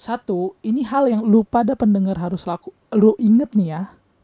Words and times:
Satu, 0.00 0.56
ini 0.64 0.80
hal 0.80 1.12
yang 1.12 1.20
lu 1.28 1.44
pada 1.44 1.76
pendengar 1.76 2.16
harus 2.16 2.48
laku. 2.48 2.72
Lu 2.96 3.12
inget 3.20 3.52
nih 3.52 3.68
ya, 3.68 3.82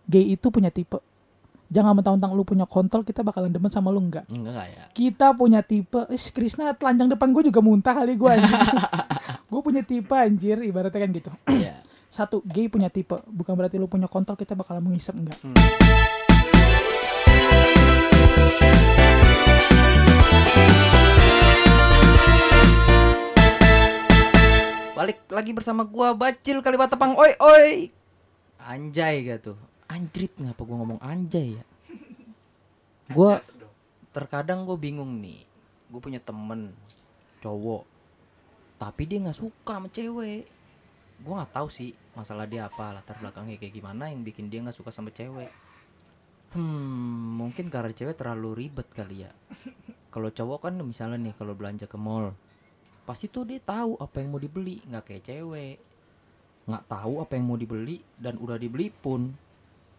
gay 0.08 0.32
itu 0.32 0.48
punya 0.48 0.72
tipe. 0.72 0.96
Jangan 1.68 1.92
mentang-mentang 1.92 2.32
lu 2.32 2.48
punya 2.48 2.64
kontol, 2.64 3.04
kita 3.04 3.20
bakalan 3.20 3.52
demen 3.52 3.68
sama 3.68 3.92
lu 3.92 4.00
enggak. 4.00 4.24
Enggak 4.32 4.56
enggak 4.56 4.68
ya. 4.72 4.84
Kita 4.96 5.36
punya 5.36 5.60
tipe, 5.60 6.00
eh 6.08 6.16
Krisna 6.32 6.72
telanjang 6.72 7.12
depan 7.12 7.28
gue 7.28 7.52
juga 7.52 7.60
muntah 7.60 7.92
kali 7.92 8.16
gue 8.16 8.24
anjir. 8.24 8.56
gue 9.52 9.60
punya 9.60 9.84
tipe 9.84 10.16
anjir, 10.16 10.56
ibaratnya 10.64 10.96
kan 10.96 11.10
gitu. 11.12 11.30
Iya. 11.44 11.84
Satu, 12.08 12.40
gay 12.48 12.72
punya 12.72 12.88
tipe. 12.88 13.20
Bukan 13.28 13.52
berarti 13.52 13.76
lu 13.76 13.84
punya 13.84 14.08
kontol, 14.08 14.32
kita 14.32 14.56
bakalan 14.56 14.80
menghisap 14.80 15.12
enggak. 15.12 15.36
Balik 24.96 25.28
lagi 25.28 25.52
bersama 25.52 25.84
gua 25.84 26.16
Bacil 26.16 26.64
Kalibata 26.64 26.96
Pang. 26.96 27.12
Oi 27.20 27.36
oi. 27.36 27.92
Anjay 28.56 29.28
gak 29.28 29.52
tuh? 29.52 29.58
Anjrit 29.92 30.32
ngapa 30.40 30.64
gua 30.64 30.80
ngomong 30.80 31.00
anjay 31.04 31.60
ya? 31.60 31.64
Gua 33.14 33.38
terkadang 34.10 34.64
gue 34.64 34.74
bingung 34.80 35.20
nih. 35.20 35.44
Gue 35.92 36.00
punya 36.02 36.18
temen 36.18 36.74
cowok, 37.38 37.86
tapi 38.80 39.06
dia 39.06 39.22
nggak 39.22 39.38
suka 39.38 39.78
sama 39.78 39.86
cewek. 39.92 40.48
Gue 41.22 41.32
nggak 41.36 41.52
tahu 41.54 41.68
sih 41.70 41.94
masalah 42.18 42.48
dia 42.50 42.66
apa 42.66 42.96
latar 42.96 43.14
belakangnya 43.22 43.60
kayak 43.60 43.76
gimana 43.76 44.10
yang 44.10 44.26
bikin 44.26 44.50
dia 44.50 44.64
nggak 44.64 44.74
suka 44.74 44.90
sama 44.90 45.14
cewek. 45.14 45.52
Hmm, 46.56 47.36
mungkin 47.38 47.68
karena 47.68 47.92
cewek 47.92 48.18
terlalu 48.18 48.66
ribet 48.66 48.88
kali 48.90 49.28
ya. 49.28 49.30
Kalau 50.12 50.32
cowok 50.32 50.66
kan 50.66 50.74
misalnya 50.80 51.20
nih 51.20 51.36
kalau 51.36 51.52
belanja 51.52 51.84
ke 51.84 52.00
mall, 52.00 52.32
pasti 53.06 53.30
tuh 53.30 53.46
dia 53.46 53.62
tahu 53.62 53.94
apa 54.02 54.18
yang 54.18 54.34
mau 54.34 54.42
dibeli, 54.42 54.82
nggak 54.82 55.04
kayak 55.06 55.22
cewek. 55.24 55.76
Nggak 56.66 56.84
tahu 56.90 57.22
apa 57.22 57.32
yang 57.38 57.46
mau 57.46 57.54
dibeli 57.54 58.02
dan 58.18 58.34
udah 58.42 58.58
dibeli 58.58 58.90
pun 58.90 59.30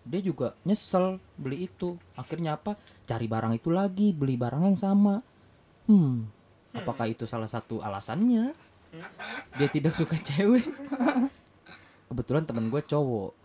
dia 0.07 0.19
juga 0.23 0.55
nyesel 0.63 1.19
beli 1.39 1.67
itu. 1.67 1.95
Akhirnya 2.19 2.59
apa? 2.59 2.75
Cari 3.07 3.27
barang 3.27 3.55
itu 3.55 3.69
lagi, 3.71 4.11
beli 4.15 4.39
barang 4.39 4.63
yang 4.67 4.79
sama. 4.79 5.19
Hmm, 5.87 6.27
apakah 6.75 7.07
itu 7.07 7.23
salah 7.23 7.47
satu 7.47 7.79
alasannya? 7.79 8.55
Dia 9.59 9.67
tidak 9.71 9.95
suka 9.95 10.15
cewek. 10.19 10.63
Kebetulan 12.07 12.47
temen 12.47 12.71
gue 12.71 12.79
cowok. 12.83 13.35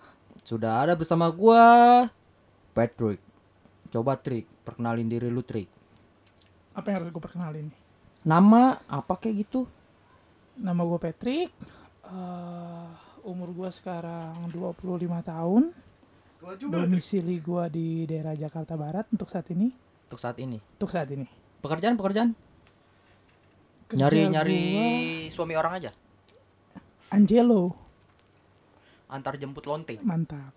Sudah 0.42 0.82
ada 0.86 0.94
bersama 0.94 1.30
gua 1.30 2.06
Patrick. 2.74 3.18
Coba 3.92 4.16
Trik, 4.16 4.48
perkenalin 4.66 5.06
diri 5.06 5.28
lu 5.28 5.42
Trik. 5.42 5.68
Apa 6.72 6.88
yang 6.88 7.04
harus 7.04 7.10
gue 7.12 7.22
perkenalin 7.22 7.68
nih? 7.68 7.81
Nama 8.22 8.78
apa 8.86 9.18
kayak 9.18 9.34
gitu? 9.46 9.66
Nama 10.58 10.78
gue 10.78 10.98
Patrick. 10.98 11.50
eh, 12.02 12.88
umur 13.24 13.50
gue 13.54 13.70
sekarang 13.72 14.46
25 14.50 15.22
tahun. 15.22 15.72
Domisili 16.58 17.38
gue 17.38 17.64
di 17.70 17.86
daerah 18.06 18.34
Jakarta 18.34 18.74
Barat 18.74 19.06
untuk 19.14 19.30
saat 19.30 19.46
ini. 19.54 19.70
Untuk 20.10 20.18
saat 20.18 20.36
ini. 20.42 20.58
Untuk 20.58 20.90
saat 20.90 21.08
ini. 21.10 21.26
Pekerjaan 21.62 21.94
pekerjaan? 21.94 22.34
Kerja 23.86 24.08
nyari 24.08 24.20
nyari 24.28 24.58
gua 24.74 24.88
suami 25.30 25.54
orang 25.54 25.72
aja. 25.78 25.90
Angelo. 27.14 27.70
Antar 29.06 29.38
jemput 29.38 29.68
lonte. 29.68 30.00
Mantap. 30.02 30.50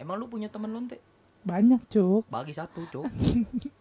Emang 0.00 0.18
lu 0.18 0.26
punya 0.26 0.50
temen 0.50 0.74
lonte? 0.74 0.98
Banyak 1.46 1.86
cuk. 1.86 2.26
Bagi 2.26 2.52
satu, 2.56 2.82
cuk. 2.90 3.06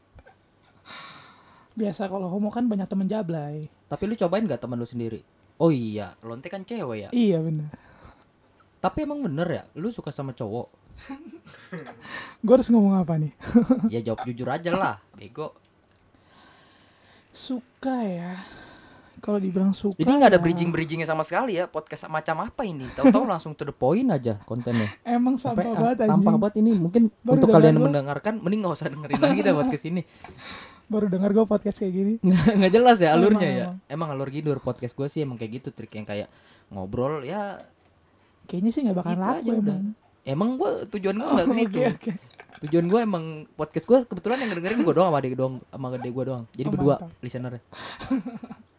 Biasa 1.78 2.10
kalau 2.10 2.26
homo 2.26 2.50
kan 2.50 2.66
banyak 2.66 2.90
temen 2.90 3.06
jablay. 3.06 3.70
Tapi 3.86 4.04
lu 4.10 4.18
cobain 4.18 4.50
gak 4.50 4.66
temen 4.66 4.82
lu 4.82 4.88
sendiri? 4.90 5.22
Oh 5.62 5.70
iya, 5.70 6.18
lonte 6.26 6.50
kan 6.50 6.66
cewek 6.66 6.98
ya. 7.06 7.10
Iya 7.14 7.38
bener. 7.38 7.70
Tapi 8.82 9.06
emang 9.06 9.22
bener 9.22 9.46
ya, 9.46 9.64
lu 9.78 9.94
suka 9.94 10.10
sama 10.10 10.34
cowok? 10.34 10.68
Gue 12.46 12.54
harus 12.58 12.70
ngomong 12.74 12.98
apa 12.98 13.22
nih? 13.22 13.34
Ya 13.94 14.02
jawab 14.02 14.26
jujur 14.26 14.50
aja 14.50 14.74
lah, 14.74 14.98
bego. 15.14 15.54
Suka 17.30 18.02
ya. 18.02 18.42
Kalau 19.18 19.42
dibilang 19.42 19.74
suka. 19.74 19.98
Jadi 19.98 20.14
nggak 20.14 20.30
ada 20.30 20.38
ya, 20.38 20.44
bridging 20.46 20.70
bridgingnya 20.70 21.10
sama 21.10 21.26
sekali 21.26 21.58
ya. 21.58 21.66
Podcast 21.66 22.06
macam 22.06 22.38
apa 22.46 22.62
ini? 22.66 22.86
Tahu-tahu 22.94 23.26
langsung 23.34 23.58
to 23.58 23.66
the 23.66 23.74
point 23.74 24.06
aja 24.14 24.38
kontennya. 24.46 24.90
Emang 25.02 25.42
sampah 25.42 25.62
Sampai, 25.62 25.74
ah, 25.74 25.78
banget 25.78 25.98
anjing. 26.06 26.12
sampah 26.14 26.34
banget 26.38 26.56
ini. 26.62 26.72
Mungkin 26.78 27.04
Baru 27.26 27.34
untuk 27.42 27.50
kalian 27.50 27.76
gua. 27.78 27.86
mendengarkan, 27.90 28.34
mending 28.42 28.62
nggak 28.62 28.78
usah 28.78 28.90
dengerin 28.94 29.22
lagi 29.22 29.40
dah 29.42 29.54
buat 29.58 29.70
ke 29.74 29.78
sini. 29.78 30.02
Baru 30.88 31.06
dengar 31.06 31.30
gue 31.30 31.44
podcast 31.44 31.78
kayak 31.78 31.94
gini. 31.94 32.14
Nggak 32.24 32.72
jelas 32.72 32.98
ya 32.98 33.12
alurnya 33.12 33.44
Emang, 33.44 33.60
ya. 33.60 33.68
Emang 33.88 34.10
alur 34.10 34.28
gidur 34.28 34.58
podcast 34.58 34.92
gue 34.92 35.08
sih 35.08 35.22
emang 35.22 35.36
kayak 35.36 35.60
gitu 35.60 35.70
trik 35.70 35.92
yang 35.92 36.04
kayak 36.04 36.32
ngobrol 36.68 37.22
ya. 37.22 37.60
Kayaknya 38.46 38.72
sih 38.72 38.82
nggak 38.82 38.98
bakal 38.98 39.12
Gitu 39.12 39.22
laku 39.22 39.50
udah. 39.52 39.58
emang. 39.60 39.84
Emang 40.24 40.50
gue 40.56 40.72
tujuan 40.90 41.16
gue 41.16 41.28
nggak 41.30 41.44
ke 41.44 41.52
Oke 41.52 41.60
situ. 41.62 41.80
oke. 41.86 42.12
Tujuan 42.58 42.86
gue 42.88 43.00
emang 43.00 43.24
podcast 43.54 43.86
gue 43.86 43.98
kebetulan 44.04 44.38
yang 44.40 44.52
dengerin 44.54 44.80
gue 44.82 44.94
doang 44.94 45.08
sama 45.08 45.20
adik 45.20 45.36
doang 45.36 45.56
sama 45.62 45.88
gede 45.94 46.10
gue 46.10 46.24
doang. 46.26 46.44
Jadi 46.52 46.64
Oh, 46.64 46.74
berdua 46.74 46.94
mantap. 46.98 47.10
listenernya. 47.22 47.62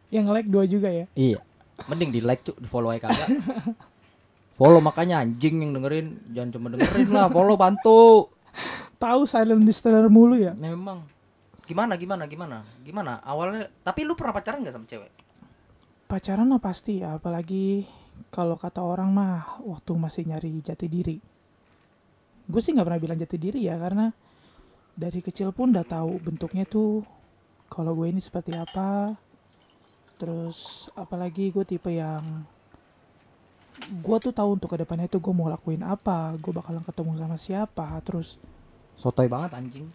Yang 0.08 0.26
like 0.30 0.48
dua 0.48 0.64
juga 0.64 0.88
ya. 0.88 1.04
Iya. 1.12 1.38
Mending 1.84 2.10
di 2.10 2.20
like 2.20 2.40
cuk, 2.42 2.56
di 2.56 2.64
follow 2.64 2.88
aja 2.88 3.06
kagak. 3.06 3.28
follow 4.54 4.80
makanya 4.80 5.20
anjing 5.20 5.60
yang 5.60 5.70
dengerin, 5.70 6.06
jangan 6.28 6.50
cuma 6.50 6.66
dengerin 6.72 7.08
lah, 7.08 7.28
follow 7.28 7.54
bantu. 7.54 8.26
Tahu 8.96 9.20
silent 9.22 9.62
listener 9.62 10.08
mulu 10.08 10.34
ya. 10.34 10.56
Memang. 10.56 11.04
Gimana 11.68 12.00
gimana 12.00 12.24
gimana? 12.24 12.64
Gimana? 12.80 13.20
Awalnya 13.20 13.68
tapi 13.84 14.08
lu 14.08 14.16
pernah 14.16 14.32
pacaran 14.32 14.64
gak 14.64 14.72
sama 14.72 14.88
cewek? 14.88 15.12
Pacaran 16.08 16.48
mah 16.48 16.62
pasti 16.64 17.04
ya, 17.04 17.20
apalagi 17.20 17.84
kalau 18.32 18.56
kata 18.56 18.80
orang 18.80 19.12
mah 19.12 19.60
waktu 19.60 19.92
masih 19.92 20.24
nyari 20.24 20.64
jati 20.64 20.88
diri. 20.88 21.20
Gue 22.48 22.64
sih 22.64 22.72
nggak 22.72 22.88
pernah 22.88 23.02
bilang 23.04 23.20
jati 23.20 23.36
diri 23.36 23.68
ya 23.68 23.76
karena 23.76 24.08
dari 24.96 25.20
kecil 25.20 25.52
pun 25.52 25.68
udah 25.76 25.84
tahu 25.84 26.16
bentuknya 26.16 26.64
tuh 26.64 27.04
kalau 27.68 27.92
gue 27.92 28.08
ini 28.08 28.24
seperti 28.24 28.56
apa. 28.56 29.12
Terus 30.16 30.88
apalagi 30.96 31.52
gue 31.52 31.68
tipe 31.68 31.92
yang 31.92 32.48
gue 33.78 34.16
tuh 34.18 34.32
tahu 34.32 34.56
untuk 34.56 34.72
ke 34.72 34.80
depannya 34.80 35.06
tuh 35.06 35.20
gue 35.20 35.30
mau 35.36 35.52
lakuin 35.52 35.84
apa, 35.84 36.32
gue 36.40 36.50
bakalan 36.50 36.80
ketemu 36.80 37.20
sama 37.20 37.36
siapa. 37.36 37.86
Terus 38.00 38.40
Sotoy 38.96 39.28
banget 39.28 39.52
anjing. 39.52 39.86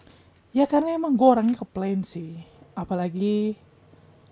Ya 0.54 0.70
karena 0.70 0.94
emang 0.94 1.18
gue 1.18 1.26
orangnya 1.26 1.58
ke 1.58 1.66
plain 1.66 2.06
sih. 2.06 2.38
Apalagi 2.78 3.58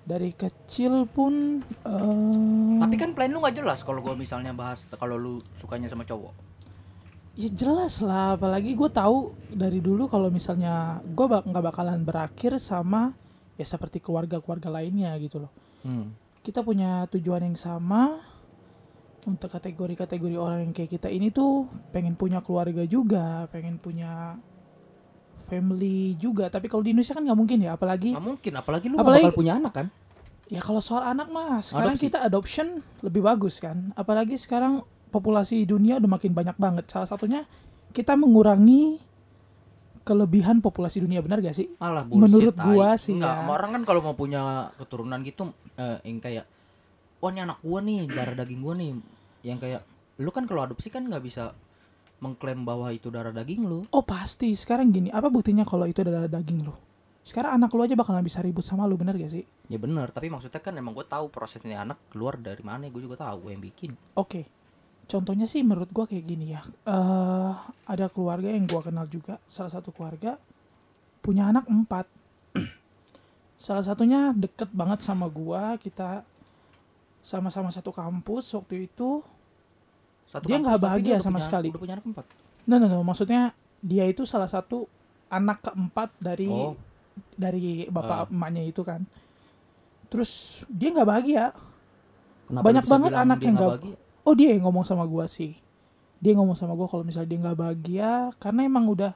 dari 0.01 0.33
kecil 0.33 1.05
pun 1.09 1.61
eh 1.85 2.77
Tapi 2.81 2.95
kan 2.97 3.13
plan 3.13 3.29
lu 3.29 3.41
gak 3.41 3.57
jelas 3.57 3.85
kalau 3.85 4.01
gua 4.01 4.17
misalnya 4.17 4.49
bahas 4.49 4.89
kalau 4.97 5.13
lu 5.17 5.37
sukanya 5.61 5.89
sama 5.89 6.05
cowok. 6.05 6.33
ya 7.37 7.49
jelas 7.49 8.05
lah. 8.05 8.37
Apalagi 8.37 8.77
gue 8.77 8.89
tahu 8.91 9.33
dari 9.49 9.81
dulu 9.81 10.05
kalau 10.05 10.29
misalnya 10.29 11.01
gue 11.05 11.25
bak 11.25 11.47
nggak 11.47 11.65
bakalan 11.73 12.01
berakhir 12.05 12.61
sama 12.61 13.17
ya 13.57 13.65
seperti 13.65 13.97
keluarga-keluarga 14.01 14.69
lainnya 14.69 15.15
gitu 15.17 15.41
loh. 15.47 15.51
Hmm. 15.81 16.13
Kita 16.41 16.65
punya 16.65 17.05
tujuan 17.09 17.45
yang 17.45 17.57
sama 17.57 18.21
untuk 19.29 19.53
kategori-kategori 19.53 20.35
orang 20.37 20.65
yang 20.65 20.73
kayak 20.73 20.97
kita 20.97 21.07
ini 21.09 21.29
tuh 21.29 21.69
pengen 21.93 22.17
punya 22.17 22.41
keluarga 22.41 22.81
juga, 22.89 23.45
pengen 23.53 23.77
punya 23.77 24.41
family 25.51 26.15
juga. 26.15 26.47
Tapi 26.47 26.71
kalau 26.71 26.79
di 26.79 26.95
Indonesia 26.95 27.11
kan 27.11 27.27
nggak 27.27 27.35
mungkin 27.35 27.59
ya, 27.59 27.75
apalagi 27.75 28.15
Gak 28.15 28.23
mungkin, 28.23 28.51
apalagi 28.55 28.85
lu 28.87 28.95
Apalagi- 28.95 29.19
gak 29.19 29.27
bakal 29.27 29.39
punya 29.43 29.53
anak 29.59 29.73
kan? 29.75 29.87
Ya 30.47 30.59
kalau 30.59 30.79
soal 30.79 31.03
anak 31.05 31.27
mah 31.27 31.59
sekarang 31.59 31.95
Adopsi. 31.95 32.07
kita 32.07 32.17
adoption 32.21 32.67
lebih 32.99 33.21
bagus 33.21 33.59
kan. 33.59 33.91
Apalagi 33.93 34.35
sekarang 34.35 34.83
populasi 35.07 35.63
dunia 35.63 35.99
udah 35.99 36.07
makin 36.09 36.31
banyak 36.31 36.55
banget. 36.55 36.87
Salah 36.87 37.07
satunya 37.07 37.43
kita 37.91 38.15
mengurangi 38.15 38.99
kelebihan 40.01 40.59
populasi 40.59 40.99
dunia 40.99 41.21
benar 41.21 41.39
gak 41.39 41.53
sih? 41.53 41.67
Malah 41.77 42.03
bullshit. 42.03 42.23
Menurut 42.25 42.55
gua 42.57 42.97
sih 42.97 43.15
Enggak, 43.15 43.35
ya. 43.37 43.47
orang 43.47 43.69
kan 43.71 43.83
kalau 43.85 44.01
mau 44.01 44.15
punya 44.15 44.71
keturunan 44.75 45.19
gitu 45.21 45.51
eh, 45.75 45.99
yang 46.03 46.19
kayak 46.19 46.45
wah 47.21 47.29
ini 47.29 47.39
anak 47.43 47.59
gua 47.61 47.79
nih, 47.79 48.09
darah 48.09 48.35
daging 48.35 48.59
gua 48.59 48.73
nih. 48.73 48.91
Yang 49.43 49.59
kayak 49.61 49.81
lu 50.19 50.29
kan 50.29 50.43
kalau 50.43 50.61
adopsi 50.61 50.89
kan 50.89 51.05
nggak 51.05 51.21
bisa 51.21 51.53
mengklaim 52.21 52.61
bahwa 52.63 52.93
itu 52.93 53.09
darah 53.09 53.33
daging 53.33 53.65
lu. 53.65 53.81
Oh 53.91 54.05
pasti. 54.05 54.53
Sekarang 54.53 54.93
gini, 54.93 55.09
apa 55.09 55.27
buktinya 55.27 55.65
kalau 55.65 55.89
itu 55.89 56.05
adalah 56.05 56.29
daging 56.29 56.63
lo? 56.63 56.77
Sekarang 57.21 57.57
anak 57.57 57.73
lu 57.73 57.81
aja 57.85 57.97
bakalan 57.97 58.25
bisa 58.25 58.41
ribut 58.41 58.65
sama 58.65 58.85
lu 58.85 58.97
bener 58.97 59.17
gak 59.17 59.29
sih? 59.29 59.45
Ya 59.69 59.77
bener, 59.77 60.09
tapi 60.09 60.29
maksudnya 60.29 60.61
kan 60.61 60.73
emang 60.73 60.93
gue 60.97 61.05
tahu 61.05 61.29
prosesnya 61.29 61.81
anak 61.81 61.97
keluar 62.09 62.37
dari 62.37 62.61
mana, 62.65 62.89
gue 62.89 63.01
juga 63.01 63.19
tahu 63.21 63.49
gue 63.49 63.51
yang 63.53 63.61
bikin. 63.61 63.91
Oke. 64.17 64.61
Contohnya 65.11 65.43
sih 65.43 65.59
menurut 65.59 65.91
gua 65.91 66.07
kayak 66.07 66.23
gini 66.23 66.55
ya. 66.55 66.63
eh 66.87 67.53
ada 67.83 68.07
keluarga 68.07 68.47
yang 68.47 68.63
gua 68.63 68.79
kenal 68.79 69.03
juga, 69.11 69.43
salah 69.51 69.67
satu 69.67 69.91
keluarga 69.91 70.39
punya 71.19 71.51
anak 71.51 71.67
empat. 71.67 72.07
salah 73.65 73.83
satunya 73.83 74.31
deket 74.31 74.71
banget 74.71 75.03
sama 75.03 75.27
gua, 75.27 75.75
kita 75.75 76.23
sama-sama 77.19 77.75
satu 77.75 77.91
kampus 77.91 78.55
waktu 78.55 78.87
itu. 78.87 79.19
Satu 80.31 80.47
Dia 80.47 80.57
nggak 80.57 80.79
bahagia 80.79 81.19
sama 81.19 81.37
punya- 81.37 81.45
sekali. 81.45 81.69
Udah 81.69 81.81
punya 81.81 81.93
anak 81.99 82.07
empat. 82.07 82.25
No, 82.63 82.79
no, 82.79 82.87
no, 82.87 83.03
maksudnya 83.03 83.51
dia 83.79 84.07
itu 84.07 84.23
salah 84.23 84.47
satu 84.47 84.87
anak 85.27 85.59
keempat 85.61 86.15
dari 86.17 86.47
Oh. 86.47 86.79
dari 87.35 87.85
bapak 87.85 88.17
Ah. 88.17 88.31
emaknya 88.31 88.63
itu 88.63 88.81
kan. 88.81 89.03
Terus 90.07 90.63
dia 90.67 90.89
nggak 90.89 91.05
bahagia. 91.05 91.51
Kenapa 92.47 92.63
Banyak 92.63 92.85
banget 92.85 93.11
anak 93.13 93.39
yang 93.39 93.55
nggak 93.55 93.71
oh 94.21 94.33
dia 94.33 94.53
yang 94.53 94.63
ngomong 94.63 94.83
sama 94.83 95.03
gua 95.03 95.25
sih 95.25 95.55
dia 96.19 96.37
ngomong 96.37 96.53
sama 96.53 96.77
gua 96.77 96.85
kalau 96.85 97.01
misalnya 97.01 97.31
dia 97.31 97.39
nggak 97.41 97.57
bahagia 97.57 98.11
karena 98.37 98.61
emang 98.67 98.85
udah 98.85 99.15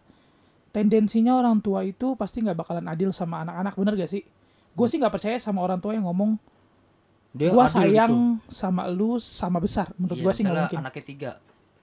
tendensinya 0.72 1.38
orang 1.38 1.62
tua 1.62 1.86
itu 1.86 2.18
pasti 2.18 2.42
nggak 2.42 2.58
bakalan 2.58 2.88
adil 2.90 3.14
sama 3.14 3.46
anak-anak 3.46 3.76
bener 3.76 3.94
gak 3.96 4.10
sih 4.10 4.24
gue 4.74 4.88
sih 4.90 4.98
nggak 4.98 5.14
percaya 5.14 5.38
sama 5.38 5.62
orang 5.62 5.78
tua 5.78 5.94
yang 5.94 6.04
ngomong 6.04 6.36
Dia 7.36 7.52
gua 7.52 7.68
sayang 7.68 8.40
gitu. 8.40 8.48
sama 8.48 8.88
lu 8.88 9.20
sama 9.20 9.60
besar 9.60 9.92
menurut 9.96 10.16
Iya, 10.16 10.24
gua 10.24 10.32
sih 10.32 10.44
nggak 10.44 10.56
mungkin 10.58 10.80
anaknya 10.80 11.04
tiga 11.04 11.32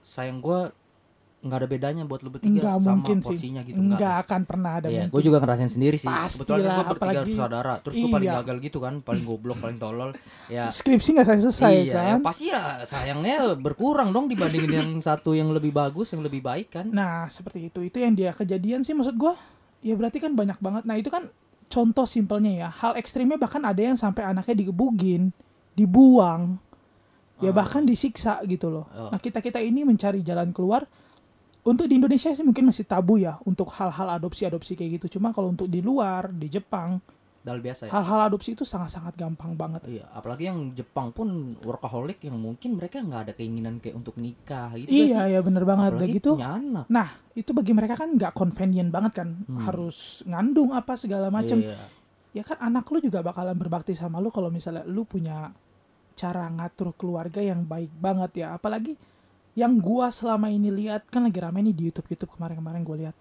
sayang 0.01 0.41
gua 0.41 0.73
nggak 1.43 1.59
ada 1.59 1.67
bedanya 1.67 2.03
buat 2.07 2.23
lu 2.23 2.31
bertiga 2.31 2.55
nggak 2.55 2.71
sama 2.73 2.87
mungkin 2.89 3.17
sih 3.19 3.35
porsinya 3.35 3.61
gitu 3.61 3.75
nggak 3.75 4.15
akan 4.23 4.41
pernah 4.47 4.71
ada 4.79 4.87
Iya, 4.87 5.05
mungkin. 5.05 5.11
gue 5.11 5.21
juga 5.27 5.37
ngerasain 5.43 5.67
sendiri 5.69 5.97
sih. 5.99 6.07
Kebetulan 6.07 6.59
gue 6.63 6.71
bertiga 6.71 6.95
apalagi- 6.95 7.35
saudara, 7.35 7.73
terus 7.77 7.93
gue 7.93 8.07
paling 8.07 8.29
Iya. 8.31 8.37
gagal 8.39 8.57
gitu 8.63 8.77
kan, 8.79 8.93
paling 8.97 9.23
goblok, 9.23 9.57
paling 9.59 9.75
tolol. 9.75 10.09
Ya, 10.47 10.71
skripsi 10.71 11.09
nggak 11.13 11.27
selesai 11.27 11.43
selesai 11.43 11.73
iya, 11.75 11.93
kan 11.93 12.05
ya 12.07 12.15
pasti 12.23 12.45
ya 12.47 12.61
sayangnya 12.81 13.35
berkurang 13.59 14.09
dong 14.09 14.25
dibandingin 14.25 14.71
yang 14.71 14.89
satu 15.03 15.35
yang 15.35 15.51
lebih 15.51 15.69
bagus, 15.69 16.15
yang 16.15 16.23
lebih 16.23 16.39
baik 16.39 16.71
kan. 16.71 16.87
Nah, 16.87 17.27
seperti 17.27 17.67
itu. 17.67 17.83
Itu 17.83 17.99
yang 17.99 18.15
dia 18.15 18.31
kejadian 18.31 18.81
sih 18.81 18.95
maksud 18.95 19.13
gua. 19.13 19.35
Ya 19.83 19.93
berarti 19.93 20.17
kan 20.17 20.31
banyak 20.31 20.55
banget. 20.57 20.87
Nah, 20.87 20.95
itu 20.95 21.11
kan 21.11 21.27
contoh 21.67 22.07
simpelnya 22.07 22.51
ya. 22.57 22.69
Hal 22.71 22.95
ekstrimnya 22.95 23.35
bahkan 23.35 23.59
ada 23.59 23.83
yang 23.83 23.99
sampai 23.99 24.23
anaknya 24.23 24.55
digebugin, 24.55 25.35
dibuang, 25.73 26.57
ya 27.39 27.49
Oh. 27.49 27.55
bahkan 27.55 27.83
disiksa 27.83 28.39
gitu 28.45 28.69
loh. 28.69 28.85
Oh. 28.91 29.09
Nah, 29.09 29.19
kita-kita 29.19 29.57
ini 29.57 29.83
mencari 29.83 30.21
jalan 30.21 30.49
keluar. 30.49 30.85
Untuk 31.63 31.87
di 31.87 31.95
Indonesia 31.95 32.27
sih 32.27 32.43
mungkin 32.43 32.67
masih 32.67 32.83
tabu 32.83 33.15
ya 33.15 33.39
untuk 33.43 33.71
hal-hal 33.71 34.19
adopsi-adopsi 34.19 34.75
kayak 34.75 34.99
gitu. 34.99 35.15
Cuma 35.15 35.31
kalau 35.31 35.47
untuk 35.47 35.71
di 35.71 35.79
luar, 35.79 36.27
di 36.27 36.51
Jepang, 36.51 36.99
Dal 37.39 37.59
biasa 37.59 37.87
ya. 37.87 37.91
hal-hal 37.91 38.27
adopsi 38.27 38.51
itu 38.51 38.63
sangat-sangat 38.63 39.15
gampang 39.15 39.55
banget. 39.55 39.83
Iya, 39.87 40.11
apalagi 40.11 40.47
yang 40.47 40.75
Jepang 40.75 41.15
pun 41.15 41.55
workaholic 41.59 42.19
yang 42.19 42.35
mungkin 42.35 42.75
mereka 42.75 42.99
nggak 42.99 43.21
ada 43.27 43.33
keinginan 43.33 43.79
kayak 43.79 43.95
untuk 43.95 44.15
nikah 44.15 44.75
gitu 44.75 44.91
Iya, 44.91 45.23
sih? 45.23 45.33
ya 45.35 45.39
bener 45.39 45.63
banget. 45.63 45.95
Apalagi 45.95 46.19
gitu. 46.19 46.35
punya 46.35 46.51
anak. 46.51 46.85
Nah, 46.87 47.07
itu 47.31 47.51
bagi 47.51 47.71
mereka 47.71 47.95
kan 47.95 48.11
nggak 48.11 48.31
convenient 48.31 48.91
banget 48.91 49.23
kan. 49.23 49.29
Hmm. 49.47 49.63
Harus 49.63 50.19
ngandung 50.23 50.71
apa 50.71 50.99
segala 50.99 51.31
macem. 51.31 51.63
Iya. 51.63 51.79
ya 52.33 52.41
kan 52.41 52.57
anak 52.59 52.89
lu 52.89 52.97
juga 52.97 53.21
bakalan 53.21 53.53
berbakti 53.53 53.93
sama 53.93 54.17
lu 54.17 54.33
kalau 54.33 54.49
misalnya 54.49 54.81
lu 54.83 55.05
punya 55.05 55.53
cara 56.23 56.47
ngatur 56.47 56.95
keluarga 56.95 57.43
yang 57.43 57.67
baik 57.67 57.91
banget 57.99 58.47
ya. 58.47 58.55
Apalagi 58.55 58.95
yang 59.59 59.75
gua 59.83 60.07
selama 60.07 60.47
ini 60.47 60.71
lihat 60.71 61.11
kan 61.11 61.27
lagi 61.27 61.43
rame 61.43 61.59
nih 61.59 61.75
di 61.75 61.83
YouTube 61.91 62.07
YouTube 62.15 62.31
kemarin-kemarin 62.39 62.81
gua 62.87 62.97
lihat. 63.07 63.15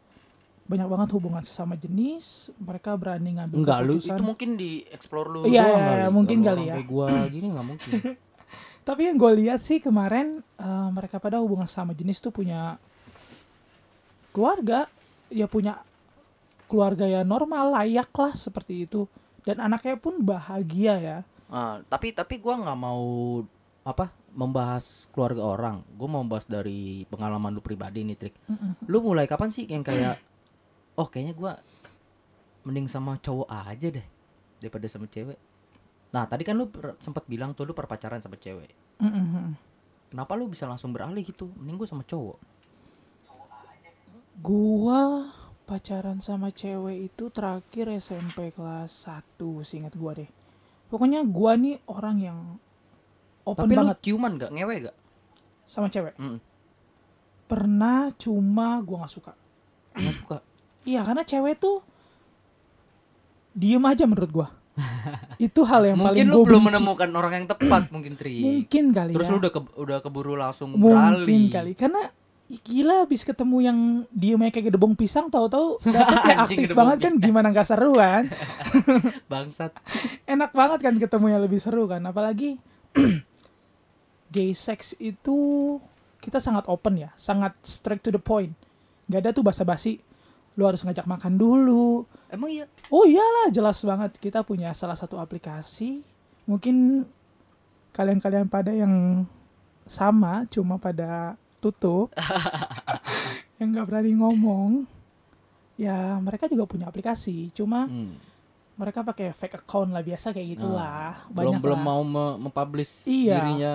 Banyak 0.63 0.87
banget 0.87 1.09
hubungan 1.19 1.43
sesama 1.43 1.75
jenis 1.75 2.55
mereka 2.63 2.95
berani 2.95 3.35
ngambil 3.35 3.67
Enggak 3.67 3.79
lu 3.83 3.99
itu 3.99 4.23
mungkin 4.23 4.55
di 4.55 4.87
explore 4.87 5.27
lu. 5.27 5.39
Iya, 5.43 5.67
doang 5.67 5.75
iya, 5.75 5.83
kali. 5.83 5.99
iya, 5.99 6.09
mungkin 6.15 6.39
kali 6.47 6.63
ya. 6.71 6.77
Gua 6.87 7.09
gini 7.35 7.47
nggak 7.51 7.67
mungkin. 7.67 7.93
tapi 8.83 9.07
yang 9.07 9.15
gue 9.19 9.33
lihat 9.47 9.61
sih 9.63 9.79
kemarin 9.83 10.43
eh, 10.43 10.89
mereka 10.95 11.19
pada 11.19 11.43
hubungan 11.43 11.67
sama 11.67 11.91
jenis 11.99 12.23
tuh 12.23 12.31
punya 12.31 12.79
keluarga. 14.31 14.87
Ya 15.33 15.51
punya 15.51 15.83
keluarga 16.71 17.09
ya 17.09 17.27
normal 17.27 17.75
layak 17.83 18.15
lah 18.15 18.33
seperti 18.39 18.87
itu. 18.87 19.11
Dan 19.43 19.59
anaknya 19.59 19.99
pun 19.99 20.23
bahagia 20.23 20.95
ya 21.03 21.19
Ah, 21.53 21.85
tapi 21.85 22.17
tapi 22.17 22.41
gua 22.41 22.57
nggak 22.57 22.79
mau 22.81 23.05
apa 23.85 24.09
membahas 24.33 25.05
keluarga 25.13 25.45
orang. 25.45 25.85
Gue 25.93 26.09
mau 26.09 26.25
membahas 26.25 26.49
dari 26.49 27.05
pengalaman 27.13 27.53
lu 27.53 27.61
pribadi 27.61 28.01
nih, 28.01 28.17
Trik. 28.17 28.35
Lu 28.89 29.05
mulai 29.05 29.29
kapan 29.29 29.53
sih 29.53 29.69
yang 29.69 29.85
kayak 29.85 30.17
oh 30.97 31.05
kayaknya 31.05 31.37
gua 31.37 31.53
mending 32.65 32.89
sama 32.89 33.21
cowok 33.21 33.53
aja 33.53 33.89
deh 33.93 34.07
daripada 34.65 34.89
sama 34.89 35.05
cewek. 35.13 35.37
Nah, 36.17 36.25
tadi 36.25 36.41
kan 36.47 36.57
lu 36.57 36.73
sempat 36.97 37.29
bilang 37.29 37.53
tuh 37.53 37.69
lu 37.69 37.77
perpacaran 37.77 38.23
sama 38.25 38.41
cewek. 38.41 38.73
Mm-mm. 39.03 39.53
Kenapa 40.09 40.33
lu 40.41 40.49
bisa 40.49 40.65
langsung 40.65 40.97
beralih 40.97 41.21
gitu? 41.21 41.53
Mending 41.61 41.77
gua 41.77 41.89
sama 41.93 42.05
cowok. 42.09 42.39
Gua 44.41 45.29
pacaran 45.69 46.17
sama 46.25 46.49
cewek 46.49 47.13
itu 47.13 47.29
terakhir 47.29 47.93
SMP 48.01 48.49
kelas 48.57 49.05
1 49.05 49.37
seingat 49.61 49.93
gua 49.93 50.17
deh. 50.17 50.31
Pokoknya 50.93 51.25
gua 51.25 51.57
nih 51.57 51.81
orang 51.89 52.17
yang 52.19 52.39
open 53.43 53.65
Tapi 53.65 53.75
banget 53.75 53.97
lu 53.97 54.05
ciuman 54.05 54.33
gak? 54.37 54.51
Ngewe 54.53 54.75
gak? 54.85 54.97
sama 55.65 55.89
cewek. 55.89 56.13
Mm, 56.15 56.37
Pernah 57.43 58.13
cuma 58.15 58.77
gua 58.79 59.03
nggak 59.03 59.15
suka. 59.15 59.33
nggak 59.95 60.17
suka. 60.17 60.37
Iya, 60.85 61.01
karena 61.01 61.23
cewek 61.23 61.57
tuh 61.57 61.79
diem 63.53 63.83
aja 63.83 64.03
menurut 64.03 64.31
gua. 64.31 64.49
itu 65.39 65.61
hal 65.63 65.85
yang 65.85 65.97
mungkin 65.97 66.27
paling 66.27 66.33
lu 66.33 66.43
belum 66.43 66.61
benci. 66.61 66.69
menemukan 66.75 67.11
orang 67.13 67.33
yang 67.35 67.47
tepat 67.47 67.83
mungkin 67.89 68.13
Tri. 68.15 68.41
Mungkin 68.41 68.85
kali 68.91 69.13
Terus 69.13 69.27
ya. 69.27 69.33
lu 69.33 69.39
udah 69.39 69.53
ke- 69.53 69.77
udah 69.77 69.99
keburu 70.01 70.35
langsung 70.35 70.73
Mungkin 70.73 71.23
beralih. 71.23 71.49
kali 71.49 71.73
karena 71.73 72.03
gila 72.51 73.07
habis 73.07 73.25
ketemu 73.25 73.57
yang 73.65 73.79
diem 74.13 74.43
kayak 74.53 74.69
gedebong 74.69 74.93
pisang 74.93 75.33
tahu-tahu 75.33 75.81
ya 75.89 76.05
Anjing, 76.45 76.67
aktif 76.67 76.77
banget 76.77 76.99
kan 77.09 77.15
gimana 77.17 77.49
nggak 77.49 77.69
seru 77.69 77.97
kan? 77.97 78.29
Bangsat. 79.33 79.73
enak 80.29 80.53
banget 80.53 80.79
kan 80.85 80.95
ketemu 81.01 81.27
yang 81.33 81.43
lebih 81.43 81.61
seru 81.63 81.89
kan 81.89 82.05
apalagi 82.05 82.61
gay 84.35 84.53
sex 84.53 84.93
itu 85.01 85.79
kita 86.21 86.39
sangat 86.39 86.69
open 86.69 87.01
ya 87.01 87.11
sangat 87.19 87.57
straight 87.67 88.01
to 88.05 88.15
the 88.15 88.23
point. 88.23 88.55
Nggak 89.11 89.21
ada 89.27 89.31
tuh 89.35 89.45
basa-basi 89.45 89.99
lu 90.55 90.69
harus 90.69 90.85
ngajak 90.85 91.09
makan 91.09 91.41
dulu. 91.41 92.05
Emang 92.29 92.53
iya? 92.53 92.69
oh 92.93 93.05
iyalah 93.09 93.49
jelas 93.51 93.81
banget. 93.83 94.17
Kita 94.21 94.45
punya 94.47 94.71
salah 94.77 94.95
satu 94.95 95.19
aplikasi. 95.19 96.05
Mungkin 96.47 97.09
kalian-kalian 97.93 98.49
pada 98.49 98.73
yang 98.73 99.27
sama 99.85 100.47
cuma 100.49 100.79
pada 100.79 101.35
tutup 101.63 102.11
yang 103.59 103.71
nggak 103.71 103.87
berani 103.87 104.13
ngomong 104.13 104.83
ya 105.75 106.19
mereka 106.19 106.47
juga 106.47 106.67
punya 106.67 106.87
aplikasi 106.87 107.49
cuma 107.51 107.87
Hmm. 107.87 108.15
mereka 108.75 109.01
pakai 109.03 109.31
fake 109.31 109.57
account 109.59 109.89
lah 109.89 110.01
biasa 110.01 110.31
kayak 110.31 110.49
gitulah 110.53 111.23
belum 111.29 111.37
banyak 111.55 111.61
belum 111.61 111.79
lah. 111.79 111.87
mau 111.87 112.01
me- 112.03 112.37
mempublish 112.41 113.05
Iya. 113.05 113.39
dirinya 113.39 113.73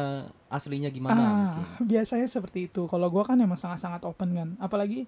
aslinya 0.47 0.89
gimana 0.89 1.15
ah, 1.15 1.23
mungkin. 1.23 1.87
biasanya 1.87 2.27
seperti 2.27 2.67
itu 2.67 2.85
kalau 2.85 3.07
gua 3.07 3.23
kan 3.23 3.37
emang 3.37 3.55
sangat-sangat 3.55 4.03
open 4.03 4.29
kan 4.31 4.49
apalagi 4.57 5.05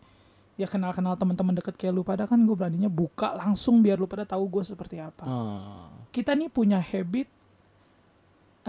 ya 0.56 0.66
kenal-kenal 0.66 1.16
teman-teman 1.16 1.52
deket 1.54 1.74
kayak 1.74 1.94
lu 1.94 2.04
pada 2.04 2.24
kan 2.24 2.36
gue 2.38 2.52
beraninya 2.52 2.88
buka 2.88 3.32
langsung 3.34 3.80
biar 3.80 3.96
lu 3.96 4.06
pada 4.06 4.24
tahu 4.26 4.44
gue 4.50 4.64
seperti 4.66 5.00
apa 5.00 5.24
Ah. 5.24 5.88
kita 6.10 6.34
nih 6.34 6.48
punya 6.48 6.78
habit 6.78 7.32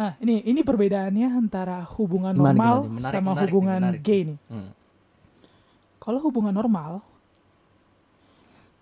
ah 0.01 0.17
ini 0.19 0.41
ini 0.43 0.61
perbedaannya 0.61 1.29
antara 1.31 1.85
hubungan 1.93 2.33
Gimana, 2.33 2.57
normal 2.57 2.77
gimana? 2.81 2.97
Menarik, 2.97 3.13
sama 3.13 3.31
menarik 3.31 3.45
hubungan 3.47 3.81
menarik. 3.83 4.01
gay 4.01 4.21
nih 4.25 4.39
Hmm. 4.49 4.71
kalau 5.99 6.21
hubungan 6.23 6.51
normal 6.51 7.05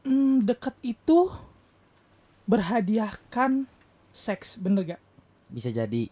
hmm, 0.02 0.44
deket 0.44 0.78
itu 0.80 1.26
berhadiahkan 2.44 3.66
seks 4.08 4.56
bener 4.56 4.84
gak 4.88 5.02
Bisa 5.48 5.68
jadi. 5.68 6.06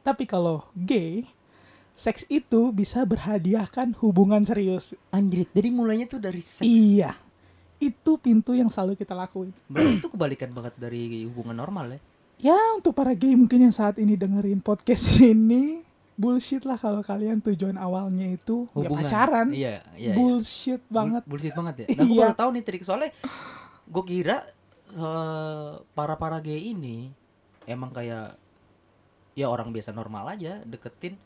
tapi 0.00 0.24
kalau 0.24 0.62
gay 0.72 1.26
seks 1.92 2.22
itu 2.28 2.70
bisa 2.70 3.02
berhadiahkan 3.02 3.96
hubungan 3.98 4.40
serius 4.42 4.94
Anjrit, 5.10 5.48
jadi 5.50 5.68
mulainya 5.68 6.06
tuh 6.06 6.20
dari 6.20 6.38
seks. 6.38 6.62
iya 6.62 7.16
itu 7.76 8.16
pintu 8.16 8.52
yang 8.52 8.68
selalu 8.68 8.94
kita 8.94 9.12
lakuin 9.12 9.52
Berarti 9.66 9.98
itu 9.98 10.08
kebalikan 10.08 10.48
banget 10.50 10.72
dari 10.76 11.02
hubungan 11.24 11.52
normal 11.54 11.92
ya. 11.92 12.00
Ya 12.38 12.56
untuk 12.74 12.92
para 12.92 13.12
gay 13.12 13.32
mungkin 13.32 13.62
yang 13.62 13.74
saat 13.74 13.96
ini 13.96 14.14
dengerin 14.14 14.60
podcast 14.60 15.20
ini 15.24 15.80
bullshit 16.12 16.64
lah 16.64 16.76
kalau 16.76 17.00
kalian 17.00 17.40
tujuan 17.40 17.76
awalnya 17.76 18.24
itu 18.26 18.64
ya 18.66 18.88
Hubungan. 18.88 19.04
pacaran 19.04 19.48
Iya, 19.52 19.84
iya. 19.94 20.12
iya. 20.12 20.14
bullshit 20.14 20.80
banget 20.88 21.22
Bull- 21.24 21.36
Bullshit 21.36 21.52
banget 21.52 21.74
ya. 21.76 21.86
Nah, 21.92 21.96
gue 21.98 22.08
Iya. 22.10 22.22
baru 22.24 22.34
tahu 22.34 22.50
nih 22.52 22.62
trik 22.62 22.82
soalnya 22.82 23.10
gue 23.86 24.04
kira 24.06 24.36
eh, 24.88 25.72
para 25.92 26.14
para 26.14 26.38
gay 26.38 26.72
ini 26.72 27.12
emang 27.64 27.90
kayak 27.90 28.38
ya 29.32 29.46
orang 29.46 29.68
biasa 29.68 29.92
normal 29.92 30.32
aja 30.32 30.62
deketin 30.62 31.20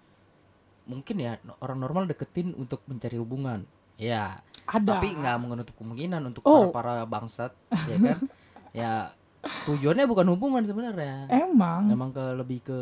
mungkin 0.85 1.17
ya 1.17 1.38
orang 1.61 1.79
normal 1.79 2.02
deketin 2.05 2.50
untuk 2.52 2.83
mencari 2.85 3.14
hubungan. 3.14 3.62
Ya, 3.95 4.43
ada 4.67 4.99
tapi 4.99 5.12
nggak 5.12 5.37
menutup 5.38 5.75
kemungkinan 5.76 6.19
untuk 6.25 6.43
Oh. 6.43 6.67
para 6.69 6.73
para 6.73 6.95
bangsat 7.05 7.52
ya 7.87 7.97
kan. 8.00 8.19
ya 8.75 8.93
tujuannya 9.41 10.05
bukan 10.05 10.27
hubungan 10.37 10.63
sebenarnya. 10.65 11.29
emang? 11.29 11.89
Emang 11.89 12.11
ke 12.13 12.25
lebih 12.37 12.61
ke 12.61 12.79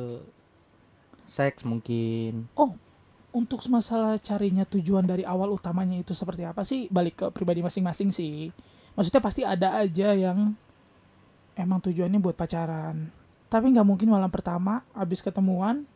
seks 1.29 1.63
mungkin. 1.63 2.49
untuk 3.29 3.61
masalah 3.69 4.17
carinya 4.19 4.65
tujuan 4.65 5.05
dari 5.05 5.23
awal 5.23 5.53
utamanya 5.53 6.01
itu 6.01 6.17
seperti 6.17 6.43
apa 6.49 6.65
sih? 6.65 6.89
Balik 6.89 7.15
ke 7.15 7.27
pribadi 7.31 7.61
masing-masing 7.61 8.11
sih. 8.11 8.51
Maksudnya 8.99 9.23
pasti 9.23 9.43
ada 9.47 9.79
aja 9.79 10.11
yang 10.17 10.57
emang 11.55 11.79
tujuannya 11.79 12.19
buat 12.19 12.35
pacaran. 12.35 13.13
Tapi 13.47 13.67
nggak 13.71 13.87
mungkin 13.87 14.09
malam 14.11 14.29
pertama 14.33 14.83
abis 14.97 15.23
ketemuan 15.23 15.87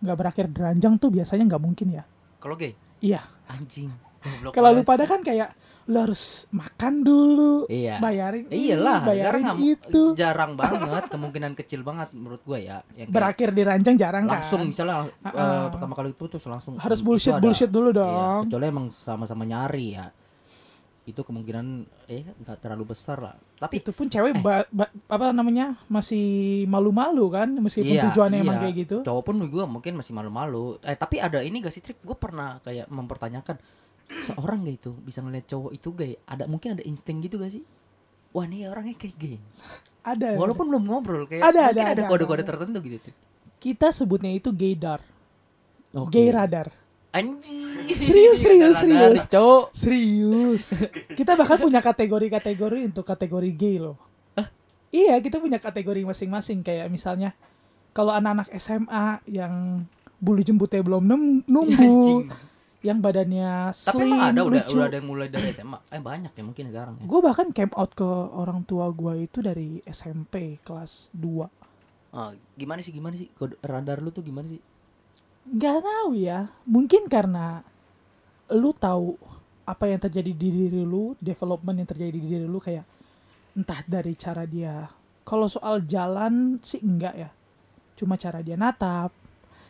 nggak 0.00 0.16
berakhir 0.16 0.46
deranjang 0.48 0.96
tuh 0.96 1.12
biasanya 1.12 1.44
nggak 1.46 1.62
mungkin 1.62 1.88
ya. 2.00 2.04
Kalau 2.40 2.56
gay? 2.56 2.72
Iya. 3.04 3.20
Anjing. 3.46 3.92
Kalau 4.52 4.70
lu 4.72 4.82
pada 4.84 5.04
kan 5.08 5.20
kayak 5.24 5.52
lu 5.82 5.96
harus 5.98 6.22
makan 6.48 7.00
dulu, 7.00 7.64
Iya. 7.66 7.98
bayarin 7.98 8.44
ini, 8.46 8.70
Iyalah, 8.70 9.00
bayarin 9.02 9.42
jarang, 9.42 9.58
itu. 9.58 10.02
jarang 10.14 10.52
banget, 10.54 11.08
kemungkinan 11.08 11.52
kecil 11.54 11.80
banget 11.80 12.10
menurut 12.10 12.42
gua 12.42 12.56
ya. 12.56 12.78
Yang 12.92 13.08
Berakhir 13.10 13.48
di 13.50 13.62
ranjang 13.62 13.96
jarang 13.96 14.24
langsung 14.24 14.60
kan. 14.60 14.68
misalnya 14.68 14.94
eh, 15.02 15.26
Uh-uh. 15.26 15.62
pertama 15.68 15.94
kali 15.94 16.10
itu 16.10 16.24
terus 16.26 16.44
langsung 16.44 16.76
Harus 16.76 17.00
bullshit 17.00 17.32
ada- 17.32 17.40
bullshit 17.40 17.68
dulu 17.68 17.90
Iya, 17.90 17.98
dong. 17.98 18.40
kecuali 18.46 18.66
emang 18.66 18.86
sama-sama 18.88 19.42
nyari 19.42 19.86
ya. 19.92 20.06
Itu 21.02 21.20
kemungkinan 21.20 21.66
eh 22.06 22.22
nggak 22.22 22.60
terlalu 22.60 22.84
besar 22.88 23.18
lah. 23.18 23.34
Tapi 23.56 23.80
itu 23.80 23.90
pun 23.90 24.06
cewek 24.06 24.30
Eh. 24.30 24.38
ba- 24.38 24.68
ba- 24.70 24.92
apa 25.08 25.32
namanya 25.32 25.74
masih 25.86 26.22
malu-malu 26.64 27.26
kan 27.28 27.50
meskipun 27.52 27.98
Iya, 27.98 28.04
tujuannya 28.06 28.38
emang 28.38 28.56
iya. 28.56 28.62
kayak 28.62 28.76
gitu. 28.78 28.96
cowok 29.02 29.22
pun 29.24 29.36
gue 29.40 29.64
mungkin 29.66 29.92
masih 29.96 30.12
malu-malu. 30.12 30.78
Eh 30.80 30.94
tapi 30.94 31.18
ada 31.18 31.40
ini 31.40 31.58
gak 31.58 31.72
sih 31.72 31.80
trik? 31.80 31.98
Gue 31.98 32.14
pernah 32.14 32.60
kayak 32.60 32.86
mempertanyakan 32.86 33.58
seorang 34.26 34.66
gak 34.66 34.76
itu 34.82 34.90
bisa 35.06 35.22
ngeliat 35.22 35.46
cowok 35.46 35.70
itu 35.74 35.88
gay? 35.94 36.12
Ada 36.26 36.44
mungkin 36.50 36.78
ada 36.78 36.84
insting 36.84 37.22
gitu 37.22 37.38
gak 37.38 37.54
sih? 37.54 37.64
Wah 38.30 38.46
nih 38.46 38.70
orangnya 38.70 38.94
kayak 38.98 39.16
gay. 39.18 39.38
Ada. 40.00 40.38
Walaupun 40.38 40.66
belum 40.70 40.84
ngobrol 40.86 41.24
kayak 41.28 41.44
Ada, 41.44 41.60
ada, 41.74 41.82
ada 41.92 42.02
ada, 42.04 42.10
kode-kode 42.10 42.42
ada. 42.42 42.50
tertentu 42.54 42.78
gitu. 42.82 43.10
Kita 43.60 43.92
sebutnya 43.92 44.32
itu 44.32 44.48
gaydar, 44.54 45.04
Oke. 45.92 46.16
gay 46.16 46.32
radar. 46.32 46.72
Anjing. 47.10 47.90
Serius, 47.98 48.38
serius, 48.40 48.78
serius. 48.78 49.26
cowok. 49.28 49.74
Serius. 49.74 50.72
kita 51.18 51.34
bahkan 51.34 51.58
punya 51.58 51.82
kategori-kategori 51.82 52.80
untuk 52.86 53.02
kategori 53.04 53.50
gay 53.52 53.76
loh. 53.82 53.98
Iya, 54.90 55.22
kita 55.22 55.38
punya 55.38 55.62
kategori 55.62 56.02
masing-masing 56.02 56.66
kayak 56.66 56.90
misalnya 56.90 57.30
kalau 57.94 58.10
anak-anak 58.10 58.50
SMA 58.58 59.22
yang 59.30 59.86
bulu 60.18 60.42
jembutnya 60.42 60.82
belum 60.82 61.02
numbuh. 61.46 62.26
Yang 62.80 62.98
badannya 62.98 63.70
Tapi 63.70 63.76
slim, 63.76 64.08
emang 64.08 64.32
ada 64.32 64.40
udah 64.40 64.62
lucu. 64.64 64.76
udah 64.76 64.86
ada 64.88 64.96
yang 64.96 65.08
mulai 65.08 65.28
dari 65.28 65.48
SMA. 65.50 65.78
Eh 65.88 66.00
banyak 66.00 66.32
ya 66.32 66.42
mungkin 66.42 66.64
sekarang 66.68 66.94
ya. 66.96 67.04
Gue 67.04 67.20
bahkan 67.20 67.48
camp 67.52 67.72
out 67.76 67.92
ke 67.92 68.06
orang 68.32 68.64
tua 68.64 68.88
gue 68.88 69.12
itu 69.20 69.38
dari 69.40 69.84
SMP 69.84 70.56
kelas 70.60 71.12
2. 71.12 71.44
Ah, 72.10 72.32
gimana 72.56 72.80
sih 72.80 72.90
gimana 72.90 73.14
sih? 73.14 73.28
Kode 73.30 73.60
radar 73.60 74.00
lu 74.00 74.08
tuh 74.08 74.24
gimana 74.24 74.48
sih? 74.48 74.58
Gak 75.46 75.80
tahu 75.80 76.16
ya, 76.16 76.48
mungkin 76.64 77.04
karena 77.06 77.60
lu 78.50 78.72
tahu 78.72 79.14
apa 79.62 79.86
yang 79.86 80.00
terjadi 80.00 80.32
di 80.32 80.48
diri 80.50 80.82
lu, 80.82 81.14
development 81.16 81.76
yang 81.78 81.88
terjadi 81.88 82.10
di 82.10 82.22
diri 82.26 82.46
lu 82.46 82.58
kayak 82.58 82.82
entah 83.54 83.80
dari 83.84 84.14
cara 84.14 84.42
dia. 84.42 84.88
Kalau 85.22 85.46
soal 85.46 85.84
jalan 85.84 86.58
sih 86.58 86.82
enggak 86.82 87.14
ya, 87.14 87.30
cuma 87.94 88.16
cara 88.16 88.40
dia 88.40 88.56
natap. 88.56 89.12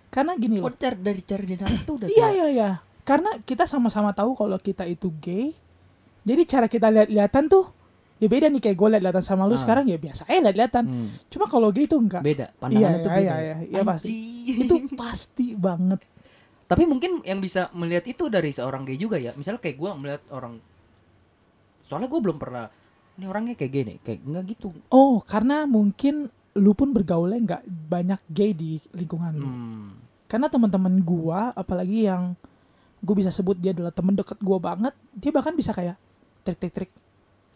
Karena 0.08 0.34
gini 0.34 0.58
Oh, 0.58 0.66
loh, 0.66 0.74
car 0.74 0.96
dari 0.96 1.20
cara 1.20 1.42
dia 1.44 1.54
nanya 1.54 1.80
tuh 1.84 1.94
udah 2.00 2.08
iya 2.08 2.28
iya 2.32 2.46
iya, 2.50 2.70
karena 3.10 3.30
kita 3.42 3.66
sama-sama 3.66 4.14
tahu 4.14 4.38
kalau 4.38 4.54
kita 4.54 4.86
itu 4.86 5.10
gay. 5.18 5.50
Jadi 6.22 6.42
cara 6.46 6.70
kita 6.70 6.86
lihat-lihatan 6.86 7.50
tuh 7.50 7.66
ya 8.20 8.28
beda 8.28 8.46
nih 8.46 8.60
kayak 8.60 8.76
gue 8.76 8.88
lihat-lihatan 8.94 9.24
sama 9.24 9.48
lu 9.50 9.56
Ah. 9.56 9.60
sekarang 9.60 9.88
ya 9.90 9.98
biasa 9.98 10.30
aja 10.30 10.38
lihat-lihatan. 10.46 10.84
Hmm, 10.86 11.08
Cuma 11.26 11.50
kalau 11.50 11.74
gay 11.74 11.90
itu 11.90 11.98
enggak. 11.98 12.22
beda 12.22 12.46
pandangannya 12.62 12.94
iya 12.94 13.02
tuh 13.02 13.10
beda. 13.10 13.18
iya 13.18 13.34
ya? 13.34 13.40
iya, 13.42 13.56
iya 13.66 13.82
pasti. 13.82 14.12
Anjing. 14.14 14.58
Itu 14.62 14.74
pasti 14.94 15.46
banget. 15.58 16.00
Tapi 16.70 16.82
mungkin 16.86 17.26
yang 17.26 17.42
bisa 17.42 17.66
melihat 17.74 18.06
itu 18.06 18.30
dari 18.30 18.54
seorang 18.54 18.86
gay 18.86 18.94
juga 18.94 19.18
ya. 19.18 19.34
Misalnya 19.34 19.58
kayak 19.58 19.74
gua 19.74 19.90
melihat 19.98 20.22
orang 20.30 20.62
Soalnya 21.82 22.06
gue 22.06 22.20
belum 22.22 22.38
pernah 22.38 22.70
ini 23.18 23.26
orangnya 23.26 23.58
kayak 23.58 23.72
gini, 23.74 23.94
kayak 23.98 24.22
enggak 24.22 24.44
gitu. 24.54 24.70
Oh, 24.94 25.18
karena 25.18 25.66
mungkin 25.66 26.30
lu 26.54 26.72
pun 26.72 26.94
bergaulnya 26.94 27.38
nggak 27.42 27.62
banyak 27.66 28.20
gay 28.30 28.54
di 28.54 28.78
lingkungan 28.94 29.32
lu. 29.34 29.48
Hmm. 29.50 29.90
Karena 30.30 30.46
teman-teman 30.46 31.02
gua, 31.02 31.50
apalagi 31.50 32.06
yang 32.06 32.38
gue 33.00 33.14
bisa 33.16 33.32
sebut 33.32 33.56
dia 33.56 33.72
adalah 33.72 33.90
temen 33.90 34.12
deket 34.12 34.38
gua 34.44 34.60
banget, 34.60 34.94
dia 35.16 35.30
bahkan 35.32 35.56
bisa 35.56 35.72
kayak 35.72 35.96
trik-trik-trik. 36.44 36.92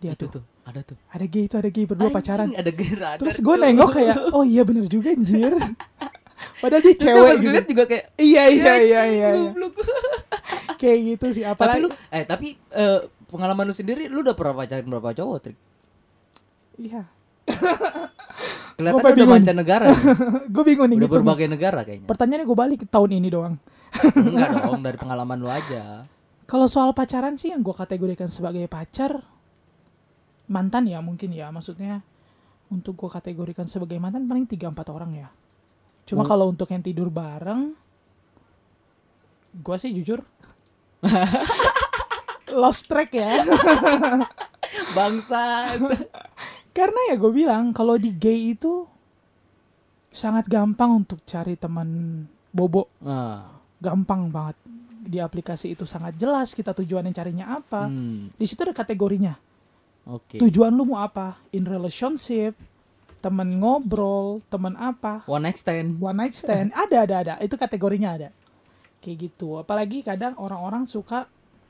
Dia 0.01 0.13
itu 0.13 0.27
tuh, 0.29 0.41
tuh, 0.41 0.45
ada 0.69 0.81
tuh. 0.85 0.97
ada 1.09 1.25
gay 1.25 1.45
itu 1.49 1.57
ada 1.57 1.69
gay 1.71 1.85
berdua 1.89 2.09
Anjing, 2.13 2.19
pacaran. 2.19 2.49
ada 2.53 2.71
gay 2.73 2.91
radar. 2.93 3.19
Terus 3.25 3.37
gue 3.41 3.55
nengok 3.57 3.91
kayak, 3.95 4.17
oh 4.37 4.45
iya 4.45 4.63
bener 4.67 4.85
juga 4.91 5.13
anjir. 5.17 5.55
Padahal 6.61 6.83
dia 6.83 6.95
Terus 6.97 7.03
cewek 7.05 7.35
gue 7.41 7.53
gitu. 7.53 7.69
juga 7.73 7.85
kayak 7.89 8.05
Iya 8.21 8.43
iya 8.53 8.75
iya 8.81 9.03
iya. 9.09 9.29
iya. 9.37 9.51
Kayak 10.81 10.99
gitu 11.09 11.27
sih. 11.41 11.45
Tapi 11.47 11.57
Apalagi 11.57 11.81
lu 11.87 11.89
eh 12.13 12.25
tapi 12.29 12.49
eh, 12.57 13.01
pengalaman 13.31 13.65
lu 13.71 13.75
sendiri 13.77 14.11
lu 14.11 14.21
udah 14.21 14.37
pernah 14.37 14.55
pacaran 14.65 14.85
berapa 14.85 15.11
cowok, 15.17 15.39
Trik? 15.41 15.59
Iya. 16.77 17.03
Kelihatan 18.75 19.13
udah 19.15 19.29
mancanegara. 19.31 19.89
gue 20.55 20.65
bingung 20.67 20.89
nih 20.91 20.97
udah 20.99 21.09
gitu. 21.09 21.17
berbagai 21.23 21.47
negara 21.47 21.81
kayaknya. 21.87 22.09
Pertanyaannya 22.11 22.47
gue 22.47 22.59
balik 22.59 22.81
tahun 22.91 23.11
ini 23.23 23.29
doang. 23.31 23.55
Enggak 24.17 24.51
dong, 24.59 24.81
dari 24.83 24.99
pengalaman 24.99 25.39
lu 25.39 25.49
aja. 25.49 26.05
Kalau 26.45 26.69
soal 26.69 26.93
pacaran 26.93 27.39
sih 27.39 27.55
yang 27.55 27.65
gue 27.65 27.73
kategorikan 27.73 28.29
sebagai 28.29 28.67
pacar 28.67 29.25
mantan 30.45 30.85
ya 30.85 31.01
mungkin 31.01 31.33
ya 31.33 31.49
maksudnya 31.49 32.05
untuk 32.69 33.01
gue 33.01 33.09
kategorikan 33.09 33.65
sebagai 33.65 33.97
mantan 33.97 34.29
paling 34.29 34.45
3-4 34.45 34.93
orang 34.93 35.13
ya. 35.17 35.29
Cuma 36.05 36.21
Oh. 36.21 36.29
kalau 36.29 36.53
untuk 36.53 36.69
yang 36.69 36.85
tidur 36.85 37.09
bareng 37.09 37.73
gue 39.55 39.77
sih 39.79 39.95
jujur 39.95 40.21
lost 42.61 42.91
track 42.91 43.11
ya. 43.15 43.41
Bangsat. 44.97 45.81
Karena 46.75 47.01
ya 47.09 47.15
gue 47.17 47.33
bilang 47.33 47.71
kalau 47.71 47.95
di 47.95 48.11
gay 48.11 48.53
itu 48.53 48.85
sangat 50.11 50.47
gampang 50.47 51.03
untuk 51.03 51.23
cari 51.25 51.55
teman 51.55 52.23
bobo, 52.51 52.87
Nah, 53.03 53.54
gampang 53.85 54.27
banget. 54.27 54.57
Di 55.05 55.19
aplikasi 55.19 55.69
itu 55.71 55.85
sangat 55.85 56.17
jelas 56.17 56.51
kita 56.51 56.73
tujuannya 56.73 57.11
carinya 57.11 57.53
apa. 57.55 57.85
hmm, 57.85 58.33
Di 58.33 58.45
situ 58.45 58.63
ada 58.63 58.73
kategorinya. 58.73 59.37
oke. 60.07 60.37
tujuan 60.39 60.69
lu 60.71 60.85
mau 60.87 60.99
apa 60.99 61.41
in 61.51 61.65
relationship 61.65 62.53
temen 63.19 63.57
ngobrol 63.57 64.37
temen 64.47 64.73
apa 64.75 65.25
One 65.25 65.45
night 65.45 65.57
stand. 65.57 65.97
one 65.97 66.13
night 66.15 66.33
stand 66.33 66.77
ada 66.77 67.05
ada 67.05 67.15
ada 67.19 67.35
itu 67.39 67.53
kategorinya 67.55 68.13
ada 68.15 68.29
kayak 69.01 69.17
gitu 69.23 69.57
apalagi 69.57 70.01
kadang 70.01 70.37
orang-orang 70.37 70.85
suka 70.85 71.25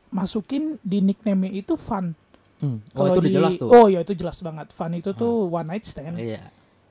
masukin 0.08 0.78
di 0.80 0.98
nickname 1.00 1.50
itu 1.52 1.74
fun 1.74 2.14
Hmm. 2.54 2.78
Oh, 2.90 3.04
Kalau 3.04 3.14
itu 3.14 3.22
di- 3.24 3.34
jelas 3.34 3.54
tuh. 3.54 3.66
oh 3.68 3.86
ya 3.86 4.00
itu 4.00 4.14
jelas 4.14 4.38
banget 4.40 4.70
fun 4.70 4.90
itu 4.92 5.10
tuh 5.12 5.46
one 5.48 5.68
night 5.68 5.84
stand 5.84 6.16
Iya. 6.16 6.42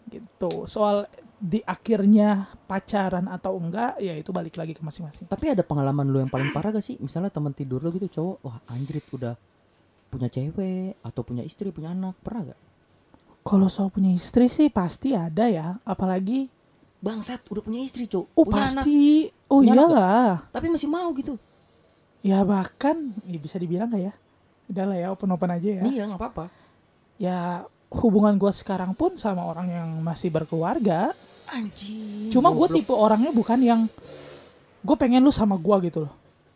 gitu 0.09 0.63
soal 0.63 1.07
di 1.43 1.59
akhirnya 1.59 2.47
pacaran 2.63 3.27
atau 3.27 3.59
enggak 3.59 3.99
ya 3.99 4.15
itu 4.15 4.31
balik 4.31 4.55
lagi 4.55 4.71
ke 4.71 4.79
masing-masing 4.79 5.27
Tapi 5.27 5.51
ada 5.51 5.59
pengalaman 5.59 6.07
lu 6.07 6.23
yang 6.23 6.31
paling 6.31 6.55
parah 6.55 6.71
gak 6.71 6.79
sih? 6.79 6.95
Misalnya 7.03 7.27
teman 7.27 7.51
tidur 7.51 7.83
lu 7.83 7.91
gitu 7.91 8.07
cowok, 8.07 8.37
wah 8.47 8.57
anjrit 8.71 9.03
udah 9.11 9.35
punya 10.07 10.31
cewek 10.31 10.95
atau 11.03 11.21
punya 11.27 11.43
istri, 11.43 11.75
punya 11.75 11.91
anak, 11.91 12.15
pernah 12.23 12.55
gak? 12.55 12.61
kalau 13.43 13.67
soal 13.67 13.91
punya 13.91 14.07
istri 14.15 14.47
sih 14.47 14.71
pasti 14.71 15.11
ada 15.11 15.51
ya 15.51 15.75
apalagi 15.83 16.47
Bangsat, 17.03 17.43
udah 17.51 17.59
punya 17.59 17.83
istri, 17.83 18.07
cowok. 18.07 18.31
oh 18.31 18.47
punya 18.47 18.63
anak, 18.63 18.79
pasti 18.79 19.27
oh 19.51 19.59
Punya 19.59 19.75
anak 19.75 19.83
iyalah 19.91 20.31
tapi 20.55 20.65
masih 20.71 20.87
mau 20.87 21.11
gitu. 21.19 21.35
Ya 22.23 22.39
bahkan 22.47 23.11
ya 23.27 23.35
bisa 23.35 23.59
dibilang 23.59 23.91
gak 23.91 23.99
ya 24.07 24.13
Udah 24.71 24.87
lah 24.87 24.95
ya 24.95 25.07
open-open 25.11 25.59
aja 25.59 25.69
ya 25.75 25.83
Iya, 25.83 26.07
nggak 26.07 26.19
apa-apa. 26.23 26.45
Ya 27.19 27.67
hubungan 27.91 28.39
gue 28.39 28.47
sekarang 28.55 28.95
pun 28.95 29.19
sama 29.19 29.43
orang 29.43 29.67
yang 29.67 29.89
masih 29.99 30.31
berkeluarga 30.31 31.11
Anjing. 31.53 32.33
Cuma 32.33 32.49
gue 32.49 32.67
tipe 32.73 32.89
orangnya 32.89 33.29
bukan 33.29 33.59
yang 33.61 33.81
Gue 34.81 34.95
pengen 34.97 35.21
lu 35.21 35.29
sama 35.29 35.55
gue 35.55 35.77
gitu 35.87 36.09
loh 36.09 36.13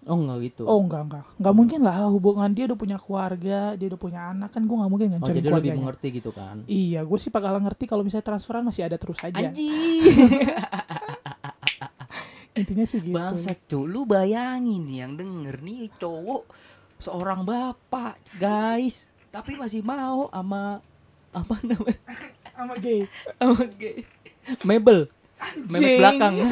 Oh, 0.07 0.15
enggak 0.15 0.39
gitu. 0.47 0.63
Oh 0.63 0.79
enggak 0.79 1.03
enggak 1.03 1.23
Enggak 1.35 1.53
mungkin 1.53 1.79
lah 1.83 2.07
hubungan 2.07 2.47
dia 2.55 2.63
udah 2.71 2.79
punya 2.79 2.95
keluarga 2.95 3.75
Dia 3.75 3.87
udah 3.91 3.99
punya 3.99 4.21
anak 4.31 4.55
Kan 4.55 4.63
gue 4.63 4.75
gak 4.79 4.87
mungkin 4.91 5.07
Oh, 5.07 5.11
ngancurin 5.19 5.37
jadi 5.43 5.49
lebih 5.51 5.71
mengerti 5.83 6.07
gitu 6.15 6.31
kan. 6.31 6.63
Iya 6.65 7.03
gue 7.03 7.17
sih 7.19 7.27
bakal 7.27 7.59
ngerti 7.59 7.83
kalau 7.85 8.07
misalnya 8.07 8.23
transferan 8.25 8.63
masih 8.63 8.87
ada 8.87 8.95
terus 8.95 9.19
aja 9.19 9.35
Anjing. 9.51 9.69
Intinya 12.57 12.85
sih 12.89 12.99
gitu 13.03 13.13
Bangsat, 13.13 13.69
cu. 13.69 13.85
Lu 13.85 14.09
bayangin 14.09 14.81
nih 14.89 14.97
yang 15.05 15.13
denger 15.13 15.61
nih 15.61 15.93
cowok 16.01 16.43
seorang 16.97 17.45
bapak, 17.45 18.17
guys. 18.41 19.13
Tapi 19.29 19.53
masih 19.53 19.85
mau 19.85 20.25
sama 20.33 20.81
apa 21.29 21.55
namanya? 21.61 22.01
Sama 22.57 22.73
gay 22.81 23.05
Sama 23.37 23.63
gay. 23.77 24.01
Mebel. 24.63 25.07
Anjing. 25.37 25.99
belakang. 26.01 26.35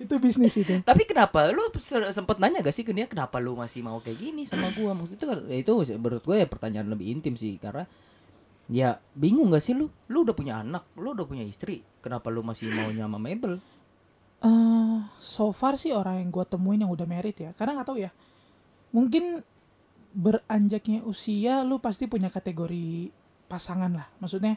Itu 0.00 0.16
bisnis 0.16 0.56
itu 0.56 0.80
Tapi 0.80 1.04
kenapa 1.04 1.52
lu 1.52 1.68
se- 1.76 2.08
sempet 2.16 2.40
nanya 2.40 2.64
gak 2.64 2.72
sih 2.72 2.88
ke 2.88 2.92
dia 2.96 3.04
kenapa 3.04 3.36
lu 3.36 3.52
masih 3.52 3.84
mau 3.84 4.00
kayak 4.00 4.16
gini 4.16 4.48
sama 4.48 4.72
gua? 4.72 4.96
Maksud 4.96 5.20
itu 5.20 5.26
ya 5.44 5.56
itu 5.60 5.72
menurut 6.00 6.24
gue 6.24 6.36
ya 6.40 6.48
pertanyaan 6.48 6.88
lebih 6.88 7.12
intim 7.12 7.36
sih 7.36 7.60
karena 7.60 7.84
ya 8.72 8.96
bingung 9.12 9.52
gak 9.52 9.60
sih 9.60 9.76
lu? 9.76 9.92
Lu 10.08 10.24
udah 10.24 10.32
punya 10.32 10.64
anak, 10.64 10.88
lu 10.96 11.12
udah 11.12 11.28
punya 11.28 11.44
istri, 11.44 11.84
kenapa 12.00 12.32
lu 12.32 12.40
masih 12.40 12.72
maunya 12.72 13.04
sama 13.04 13.20
Mabel? 13.20 13.60
eh 14.40 14.98
so 15.20 15.52
far 15.52 15.76
sih 15.76 15.92
orang 15.92 16.24
yang 16.24 16.32
gue 16.32 16.44
temuin 16.48 16.80
yang 16.80 16.88
udah 16.88 17.04
merit 17.04 17.36
ya 17.36 17.52
karena 17.52 17.76
nggak 17.76 17.88
tahu 17.92 18.00
ya 18.00 18.08
mungkin 18.88 19.44
beranjaknya 20.16 21.04
usia 21.04 21.60
lu 21.60 21.76
pasti 21.76 22.08
punya 22.08 22.32
kategori 22.32 23.12
pasangan 23.52 23.92
lah 23.92 24.08
maksudnya 24.16 24.56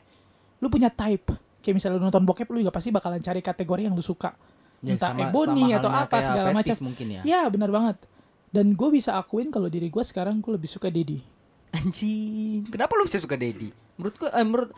lu 0.64 0.72
punya 0.72 0.88
type 0.88 1.36
kayak 1.60 1.76
misalnya 1.76 2.00
lu 2.00 2.08
nonton 2.08 2.24
bokep 2.24 2.48
lu 2.48 2.64
juga 2.64 2.72
pasti 2.72 2.90
bakalan 2.90 3.20
cari 3.20 3.44
kategori 3.44 3.84
yang 3.84 3.94
lu 3.94 4.00
suka 4.00 4.32
entah 4.80 5.12
ebony 5.16 5.76
atau 5.76 5.88
halnya 5.92 6.08
apa 6.08 6.18
segala 6.20 6.50
macam 6.52 6.76
mungkin 6.80 7.08
ya. 7.08 7.22
ya 7.24 7.42
benar 7.52 7.72
banget 7.72 7.98
Dan 8.54 8.78
gue 8.78 8.90
bisa 8.94 9.18
akuin 9.18 9.50
kalau 9.50 9.66
diri 9.66 9.90
gue 9.90 10.04
sekarang 10.06 10.38
gue 10.38 10.54
lebih 10.54 10.70
suka 10.70 10.88
Dedi. 10.94 11.18
Anjing, 11.74 12.70
kenapa 12.70 12.94
lu 12.94 13.10
bisa 13.10 13.18
suka 13.18 13.34
Dedi? 13.34 13.74
Menurut 13.98 14.14
gua, 14.22 14.30
eh, 14.30 14.46
menurut 14.46 14.70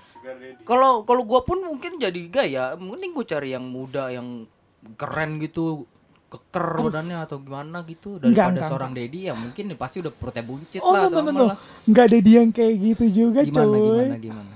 kalau 0.63 1.03
kalau 1.03 1.27
gua 1.27 1.43
pun 1.43 1.59
mungkin 1.59 1.99
jadi 1.99 2.21
gaya, 2.31 2.79
mending 2.79 3.11
gua 3.11 3.27
cari 3.27 3.51
yang 3.51 3.67
muda 3.67 4.07
yang 4.11 4.47
keren 4.95 5.43
gitu, 5.43 5.83
keker 6.31 6.87
badannya 6.87 7.19
atau 7.19 7.39
gimana 7.39 7.83
gitu 7.83 8.15
Enggak, 8.19 8.31
daripada 8.31 8.47
enggak, 8.55 8.69
seorang 8.71 8.91
Dedi 8.95 9.19
yang 9.27 9.37
mungkin 9.39 9.63
pasti 9.75 9.97
udah 9.99 10.13
perutnya 10.15 10.43
buncit 10.43 10.79
Oh, 10.79 10.95
lah 10.95 11.01
no, 11.03 11.07
no, 11.07 11.11
atau 11.11 11.19
no, 11.19 11.31
no. 11.31 11.35
apalah. 11.35 11.57
Nggak 11.83 12.07
Dedi 12.11 12.31
yang 12.31 12.49
kayak 12.51 12.75
gitu 12.79 13.05
juga, 13.11 13.39
Gimana 13.43 13.59
coy. 13.59 13.83
gimana 13.83 14.17
gimana. 14.19 14.54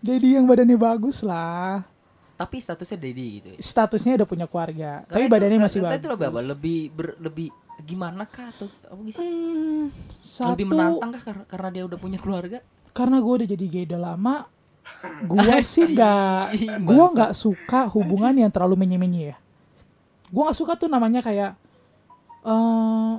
Dedi 0.00 0.34
yang 0.34 0.44
badannya 0.44 0.76
bagus 0.76 1.20
lah. 1.20 1.84
Tapi 2.34 2.56
statusnya 2.56 2.96
Dedi 2.98 3.26
gitu. 3.36 3.48
ya. 3.52 3.58
Statusnya 3.60 4.16
udah 4.16 4.24
punya 4.24 4.46
keluarga, 4.48 5.04
tapi 5.04 5.12
Karena 5.12 5.24
itu- 5.24 5.34
badannya 5.36 5.58
masih 5.60 5.80
bagus. 5.80 6.00
itu 6.00 6.08
lebih 6.08 6.26
apa? 6.26 6.40
Lebih 6.42 6.78
ber- 6.90 7.18
lebih 7.20 7.48
gimana 7.80 8.22
kah 8.24 8.48
atau 8.48 8.66
apa 8.82 9.00
gitu? 9.04 9.20
Hmm, 9.20 9.84
satu, 10.18 10.52
Lebih 10.52 10.66
menantang 10.66 11.10
kah 11.14 11.22
karena, 11.46 11.68
dia 11.70 11.82
udah 11.84 11.98
punya 11.98 12.16
keluarga? 12.16 12.58
karena 12.90 13.16
gue 13.16 13.32
udah 13.38 13.48
jadi 13.48 13.64
gay 13.66 13.84
udah 13.86 14.00
lama, 14.02 14.34
gue 15.22 15.56
sih 15.62 15.94
gak, 15.94 16.50
Anjing, 16.50 16.82
gue 16.82 17.06
nggak 17.14 17.32
suka 17.32 17.86
hubungan 17.88 18.34
yang 18.34 18.50
terlalu 18.50 18.74
menye-menye 18.76 19.30
ya. 19.30 19.36
Gue 20.26 20.42
nggak 20.42 20.58
suka 20.58 20.74
tuh 20.74 20.88
namanya 20.88 21.20
kayak 21.20 21.54
eh 22.40 23.12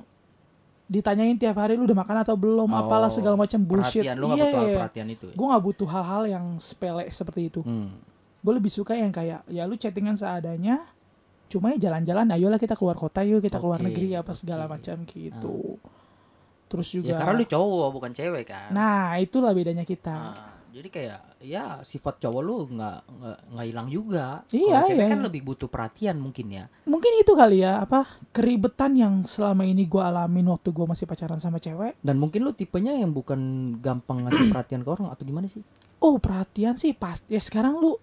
ditanyain 0.91 1.39
tiap 1.39 1.55
hari 1.55 1.79
lu 1.79 1.87
udah 1.87 1.95
makan 1.95 2.17
atau 2.19 2.35
belum, 2.35 2.67
apalah 2.67 3.07
Oh, 3.07 3.13
segala 3.13 3.39
macam 3.39 3.63
bullshit. 3.63 4.03
Perhatian 4.03 4.19
lu 4.19 4.25
nggak 4.27 4.39
butuh 4.43 4.59
Iya, 4.61 4.75
perhatian 4.77 5.07
itu. 5.07 5.25
Ya? 5.25 5.35
gue 5.39 5.47
nggak 5.47 5.63
butuh 5.63 5.87
hal-hal 5.87 6.23
yang 6.27 6.45
sepele 6.59 7.03
seperti 7.07 7.41
itu. 7.47 7.63
Hmm. 7.63 7.95
Gue 8.43 8.53
lebih 8.53 8.67
suka 8.67 8.91
yang 8.93 9.07
kayak 9.09 9.47
ya 9.47 9.63
lu 9.63 9.73
chattingan 9.73 10.19
seadanya, 10.19 10.83
cuma 11.47 11.71
ya 11.71 11.87
jalan-jalan, 11.87 12.27
ayolah 12.29 12.59
kita 12.59 12.75
keluar 12.75 12.99
kota 12.99 13.23
yuk, 13.23 13.39
kita 13.39 13.55
keluar 13.55 13.79
Oke, 13.79 13.87
negeri 13.87 14.11
apa 14.13 14.31
segala 14.31 14.67
oke. 14.67 14.71
macam 14.75 14.97
gitu. 15.05 15.79
Terus 16.67 16.87
juga, 16.89 17.07
Ya 17.09 17.19
karena 17.19 17.35
lu 17.35 17.45
cowok 17.45 17.89
bukan 17.91 18.11
cewek 18.11 18.43
kan. 18.45 18.71
nah 18.71 19.15
itulah 19.15 19.51
bedanya 19.51 19.83
kita. 19.83 20.11
Nah, 20.11 20.50
jadi 20.71 20.87
kayak 20.87 21.19
ya 21.43 21.83
sifat 21.83 22.23
cowok 22.23 22.41
lu 22.41 22.57
nggak 22.71 22.97
nggak 23.51 23.65
hilang 23.67 23.87
juga. 23.91 24.47
Iya, 24.55 24.87
cewek 24.87 25.03
iya. 25.03 25.11
kan 25.11 25.19
lebih 25.19 25.41
butuh 25.43 25.67
perhatian 25.67 26.15
mungkin 26.17 26.47
ya. 26.47 26.65
Mungkin 26.87 27.11
itu 27.19 27.35
kali 27.35 27.59
ya 27.59 27.83
apa 27.83 28.07
keribetan 28.31 28.95
yang 28.95 29.13
selama 29.27 29.67
ini 29.67 29.83
gue 29.83 29.99
alamin 29.99 30.47
waktu 30.47 30.71
gue 30.71 30.85
masih 30.87 31.03
pacaran 31.03 31.43
sama 31.43 31.59
cewek. 31.59 31.99
Dan 31.99 32.17
mungkin 32.17 32.47
lu 32.47 32.55
tipenya 32.55 32.95
yang 32.95 33.11
bukan 33.11 33.75
gampang 33.83 34.23
ngasih 34.23 34.47
perhatian 34.47 34.81
ke 34.81 34.89
orang 34.89 35.11
atau 35.11 35.23
gimana 35.27 35.51
sih? 35.51 35.59
Oh 35.99 36.15
perhatian 36.17 36.79
sih 36.79 36.95
pasti. 36.95 37.35
Ya 37.35 37.43
sekarang 37.43 37.75
lu 37.77 37.99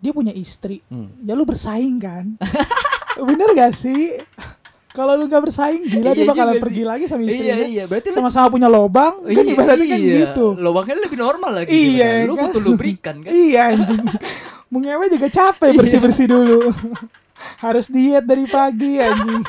dia 0.00 0.10
punya 0.10 0.32
istri, 0.34 0.80
Hmm. 0.88 1.12
ya 1.22 1.36
lu 1.36 1.44
bersaing 1.46 2.00
kan? 2.00 2.34
Bener 3.28 3.52
gak 3.52 3.76
sih? 3.76 4.16
Kalau 4.90 5.14
lu 5.14 5.30
gak 5.30 5.42
bersaing, 5.46 5.86
gila 5.86 6.10
dia 6.18 6.26
Iya 6.26 6.30
bakalan 6.34 6.56
pergi 6.58 6.82
lagi 6.82 7.04
sama 7.06 7.22
istrinya. 7.22 7.62
Iya 7.62 7.66
iya, 7.70 7.84
berarti 7.86 8.10
Sama-sama 8.10 8.50
punya 8.50 8.66
lobang, 8.66 9.22
kan 9.22 9.30
Iya, 9.46 9.54
ibaratnya 9.54 9.86
kan 9.86 10.00
iya. 10.02 10.16
gitu. 10.26 10.46
Lubangnya 10.58 10.96
lebih 11.06 11.18
normal 11.18 11.50
lagi. 11.62 11.70
Iya, 11.70 11.86
gitu 11.86 12.02
kan. 12.10 12.26
Lu 12.26 12.34
kan? 12.34 12.44
butuh 12.50 12.62
lubrikan 12.66 13.14
kan. 13.22 13.30
Iya 13.46 13.60
anjing. 13.70 14.02
Mengewe 14.66 15.06
juga 15.06 15.28
capek 15.30 15.70
bersih-bersih 15.78 16.26
dulu. 16.26 16.74
Harus 17.64 17.86
diet 17.86 18.26
dari 18.26 18.50
pagi 18.50 18.98
anjing. 18.98 19.42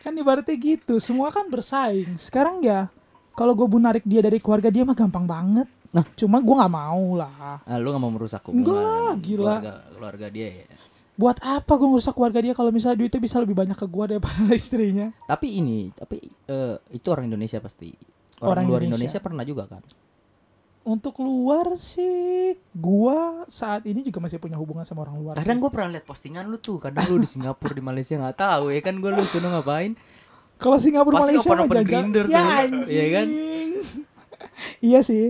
Kan 0.00 0.12
ibaratnya 0.16 0.56
gitu, 0.56 0.96
semua 1.04 1.28
kan 1.28 1.44
bersaing. 1.52 2.16
Sekarang 2.16 2.64
ya 2.64 2.88
kalau 3.36 3.52
gue 3.52 3.68
narik 3.68 4.08
dia 4.08 4.24
dari 4.24 4.40
keluarga 4.40 4.72
dia 4.72 4.88
mah 4.88 4.96
gampang 4.96 5.28
banget. 5.28 5.68
Nah. 5.88 6.04
cuma 6.20 6.36
gue 6.36 6.52
nggak 6.52 6.74
mau 6.74 7.16
lah. 7.16 7.64
Ah, 7.64 7.80
lu 7.80 7.88
gak 7.88 8.02
mau 8.04 8.12
merusak 8.12 8.44
hubungan 8.44 8.60
Enggak 8.60 8.80
lah, 8.84 9.12
gila. 9.16 9.56
keluarga, 9.56 9.72
keluarga 9.96 10.26
dia 10.28 10.48
ya. 10.52 10.66
Buat 11.18 11.42
apa 11.42 11.74
gue 11.74 11.88
ngerusak 11.88 12.14
keluarga 12.14 12.38
dia 12.38 12.54
kalau 12.54 12.70
misalnya 12.70 12.94
duitnya 12.96 13.18
bisa 13.18 13.42
lebih 13.42 13.52
banyak 13.52 13.74
ke 13.74 13.84
gue 13.84 14.04
daripada 14.08 14.38
istrinya? 14.54 15.10
Tapi 15.26 15.58
ini, 15.58 15.90
tapi 15.90 16.22
eh, 16.46 16.78
itu 16.88 17.06
orang 17.10 17.26
Indonesia 17.26 17.58
pasti. 17.58 17.90
Orang, 18.38 18.46
Orang 18.54 18.64
luar 18.70 18.80
Indonesia. 18.86 19.10
Indonesia. 19.10 19.20
pernah 19.20 19.42
juga 19.42 19.66
kan? 19.66 19.82
Untuk 20.88 21.20
luar 21.20 21.74
sih, 21.74 22.54
gua 22.72 23.44
saat 23.44 23.84
ini 23.84 24.00
juga 24.00 24.24
masih 24.24 24.38
punya 24.38 24.56
hubungan 24.56 24.86
sama 24.86 25.04
orang 25.04 25.20
luar. 25.20 25.34
sih. 25.34 25.42
Kadang 25.42 25.58
gue 25.58 25.68
pernah 25.68 25.90
lihat 25.92 26.06
postingan 26.06 26.46
lu 26.46 26.56
tuh, 26.56 26.80
kadang 26.80 27.04
lu 27.10 27.20
di 27.20 27.28
Singapura 27.28 27.74
di 27.74 27.82
Malaysia 27.82 28.16
nggak 28.16 28.38
tahu 28.38 28.72
ya 28.72 28.80
kan 28.80 28.94
gue 28.96 29.10
lu 29.10 29.26
sono 29.26 29.52
ngapain? 29.52 29.92
Kalau 30.56 30.78
Singapura 30.78 31.18
Pasti 31.18 31.26
Malaysia 31.28 31.44
mah 31.44 31.54
open-open 31.60 31.76
jajan. 31.76 31.90
Grindr 32.08 32.24
Ya 32.26 32.40
anjing. 32.40 32.88
iya 32.88 33.06
kan? 33.12 33.26
iya 34.88 35.00
sih. 35.02 35.24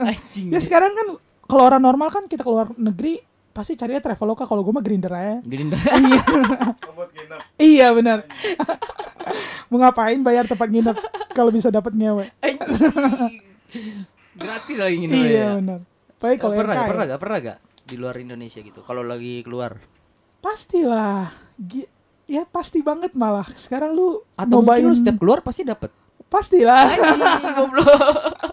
Anjing. 0.00 0.48
Ya 0.52 0.60
sekarang 0.60 0.92
kan 0.92 1.06
kalau 1.44 1.64
orang 1.66 1.82
normal 1.82 2.08
kan 2.08 2.24
kita 2.24 2.40
keluar 2.40 2.70
negeri 2.74 3.18
pasti 3.54 3.78
carinya 3.78 4.02
Traveloka 4.02 4.42
kalau 4.50 4.66
gue 4.66 4.74
mah 4.74 4.82
Grindr 4.82 5.14
aja. 5.14 5.38
Gini 5.46 5.70
iya. 6.02 6.22
iya 7.62 7.86
benar. 7.94 8.26
Mau 9.70 9.78
ngapain 9.78 10.18
bayar 10.26 10.50
tempat 10.50 10.66
nginep 10.66 10.98
kalau 11.32 11.54
bisa 11.54 11.70
dapat 11.70 11.94
ngewe? 11.94 12.34
Gratis 14.34 14.76
lagi 14.82 14.96
gini 14.98 15.14
iya 15.14 15.54
benar. 15.54 15.80
Baik 16.18 16.42
kalau 16.42 16.58
pernah, 16.58 16.74
gak, 16.74 16.90
pernah 16.90 17.04
gak, 17.06 17.20
pernah 17.22 17.38
gak 17.38 17.58
di 17.86 17.94
luar 17.94 18.18
Indonesia 18.18 18.58
gitu? 18.58 18.82
Kalau 18.82 19.06
lagi 19.06 19.46
keluar 19.46 19.78
Pastilah. 20.42 21.30
Gi- 21.56 21.88
ya 22.26 22.42
pasti 22.44 22.82
banget 22.82 23.14
malah. 23.14 23.46
Sekarang 23.54 23.94
lu 23.94 24.20
atau 24.34 24.60
mungkin 24.60 24.90
lu 24.90 24.96
setiap 24.98 25.16
keluar 25.22 25.40
pasti 25.40 25.62
dapet. 25.62 25.94
pastilah. 26.28 26.90
Goblok. 27.54 28.43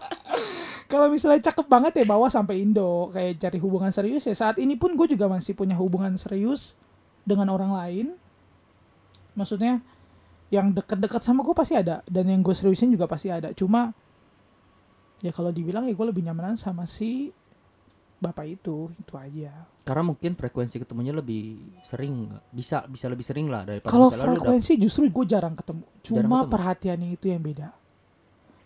Kalau 0.92 1.08
misalnya 1.08 1.40
cakep 1.40 1.66
banget 1.72 1.92
ya 1.96 2.04
bawa 2.04 2.28
sampai 2.28 2.60
Indo 2.60 3.08
kayak 3.08 3.40
cari 3.40 3.56
hubungan 3.56 3.88
serius 3.88 4.28
ya 4.28 4.36
saat 4.36 4.60
ini 4.60 4.76
pun 4.76 4.92
gue 4.92 5.08
juga 5.08 5.24
masih 5.24 5.56
punya 5.56 5.72
hubungan 5.72 6.12
serius 6.20 6.76
dengan 7.24 7.48
orang 7.48 7.72
lain. 7.72 8.06
Maksudnya 9.32 9.80
yang 10.52 10.68
deket-deket 10.76 11.24
sama 11.24 11.40
gue 11.40 11.56
pasti 11.56 11.80
ada 11.80 12.04
dan 12.04 12.28
yang 12.28 12.44
gue 12.44 12.52
seriusin 12.52 12.92
juga 12.92 13.08
pasti 13.08 13.32
ada. 13.32 13.56
Cuma 13.56 13.96
ya 15.24 15.32
kalau 15.32 15.48
dibilang 15.48 15.88
ya 15.88 15.96
gue 15.96 16.06
lebih 16.12 16.28
nyamanan 16.28 16.60
sama 16.60 16.84
si 16.84 17.32
bapak 18.20 18.60
itu 18.60 18.92
itu 18.92 19.14
aja. 19.16 19.64
Karena 19.88 20.04
mungkin 20.12 20.36
frekuensi 20.36 20.76
ketemunya 20.76 21.16
lebih 21.16 21.56
sering? 21.88 22.36
Bisa 22.52 22.84
bisa 22.84 23.08
lebih 23.08 23.24
sering 23.24 23.48
lah 23.48 23.64
daripada 23.64 23.88
Kalau 23.88 24.12
frekuensi 24.12 24.76
justru 24.76 25.08
gue 25.08 25.24
jarang 25.24 25.56
ketemu. 25.56 25.88
Cuma 26.04 26.16
Jarang 26.20 26.30
ketemu. 26.36 26.52
perhatiannya 26.52 27.08
itu 27.16 27.26
yang 27.32 27.40
beda. 27.40 27.72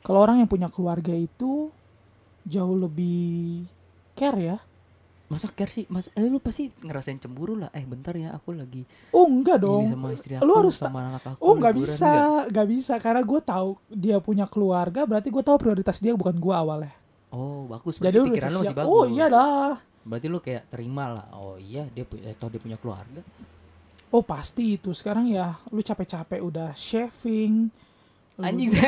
Kalau 0.02 0.20
orang 0.26 0.42
yang 0.42 0.50
punya 0.50 0.66
keluarga 0.66 1.14
itu 1.14 1.70
jauh 2.46 2.78
lebih 2.78 3.66
care 4.14 4.38
ya. 4.40 4.56
Masa 5.26 5.50
care 5.50 5.74
sih? 5.74 5.84
Mas, 5.90 6.06
eh, 6.14 6.22
lu 6.22 6.38
pasti 6.38 6.70
ngerasain 6.70 7.18
cemburu 7.18 7.58
lah. 7.58 7.66
Eh 7.74 7.82
bentar 7.82 8.14
ya, 8.14 8.30
aku 8.30 8.54
lagi 8.54 8.86
Oh 9.10 9.26
enggak 9.26 9.58
dong. 9.58 9.82
ini 9.82 9.90
sama 9.90 10.08
istri 10.14 10.38
aku, 10.38 10.46
Lu 10.46 10.52
harus 10.54 10.78
sama 10.78 11.10
anak 11.10 11.34
aku. 11.34 11.42
Oh 11.42 11.58
nggak 11.58 11.74
bisa, 11.74 12.46
nggak? 12.46 12.66
bisa 12.70 12.94
karena 13.02 13.26
gue 13.26 13.40
tahu 13.42 13.74
dia 13.90 14.22
punya 14.22 14.46
keluarga, 14.46 15.02
berarti 15.02 15.26
gue 15.26 15.42
tahu 15.42 15.58
prioritas 15.58 15.98
dia 15.98 16.14
bukan 16.14 16.38
gue 16.38 16.54
awalnya. 16.54 16.94
Oh 17.34 17.66
bagus. 17.66 17.98
Jadi 17.98 18.16
lu 18.16 18.30
pikiran 18.30 18.50
lu 18.54 18.60
masih 18.62 18.76
bagus. 18.78 18.86
Oh 18.88 19.04
iya 19.04 19.26
dah. 19.26 19.82
Berarti 20.06 20.26
lu 20.30 20.38
kayak 20.38 20.70
terima 20.70 21.10
lah. 21.10 21.26
Oh 21.34 21.58
iya 21.58 21.90
dia 21.90 22.06
pu- 22.06 22.22
eh, 22.22 22.38
toh 22.38 22.46
dia 22.46 22.62
punya 22.62 22.78
keluarga. 22.78 23.18
Oh 24.14 24.22
pasti 24.22 24.78
itu 24.78 24.94
sekarang 24.94 25.26
ya, 25.26 25.58
lu 25.74 25.82
capek-capek 25.82 26.38
udah 26.38 26.70
shaving. 26.78 27.66
Anjing 28.38 28.70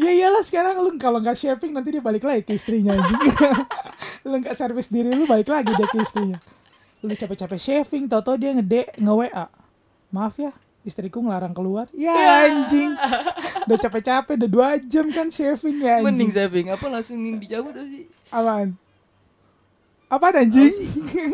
Ya 0.00 0.10
iyalah 0.16 0.40
sekarang 0.40 0.80
lu 0.80 0.96
kalau 0.96 1.20
nggak 1.20 1.36
shaving 1.36 1.76
nanti 1.76 1.92
dia 1.92 2.00
balik 2.00 2.24
lagi 2.24 2.40
ke 2.40 2.56
istrinya 2.56 2.96
lu 4.24 4.36
nggak 4.40 4.56
servis 4.56 4.88
diri 4.88 5.12
lu 5.12 5.28
balik 5.28 5.52
lagi 5.52 5.72
dia 5.76 5.88
ke 5.88 6.00
istrinya. 6.00 6.40
Lu 7.00 7.12
capek-capek 7.16 7.60
shaving, 7.60 8.04
tau-tau 8.08 8.36
dia 8.36 8.52
ngede 8.52 8.92
nge 8.96 9.12
WA. 9.12 9.46
Maaf 10.12 10.36
ya, 10.36 10.52
istriku 10.84 11.24
ngelarang 11.24 11.56
keluar. 11.56 11.88
Ya 11.96 12.44
anjing. 12.44 12.92
Udah 13.64 13.78
capek-capek, 13.80 14.36
udah 14.36 14.50
dua 14.50 14.68
jam 14.80 15.08
kan 15.08 15.32
shaving 15.32 15.80
ya 15.80 16.00
anjing. 16.00 16.06
Mending 16.12 16.30
saving 16.32 16.66
apa 16.68 16.84
langsung 16.92 17.16
apa 17.16 17.70
sih? 17.88 18.04
Apaan? 18.28 18.76
Apaan 20.10 20.42
anjing? 20.42 20.74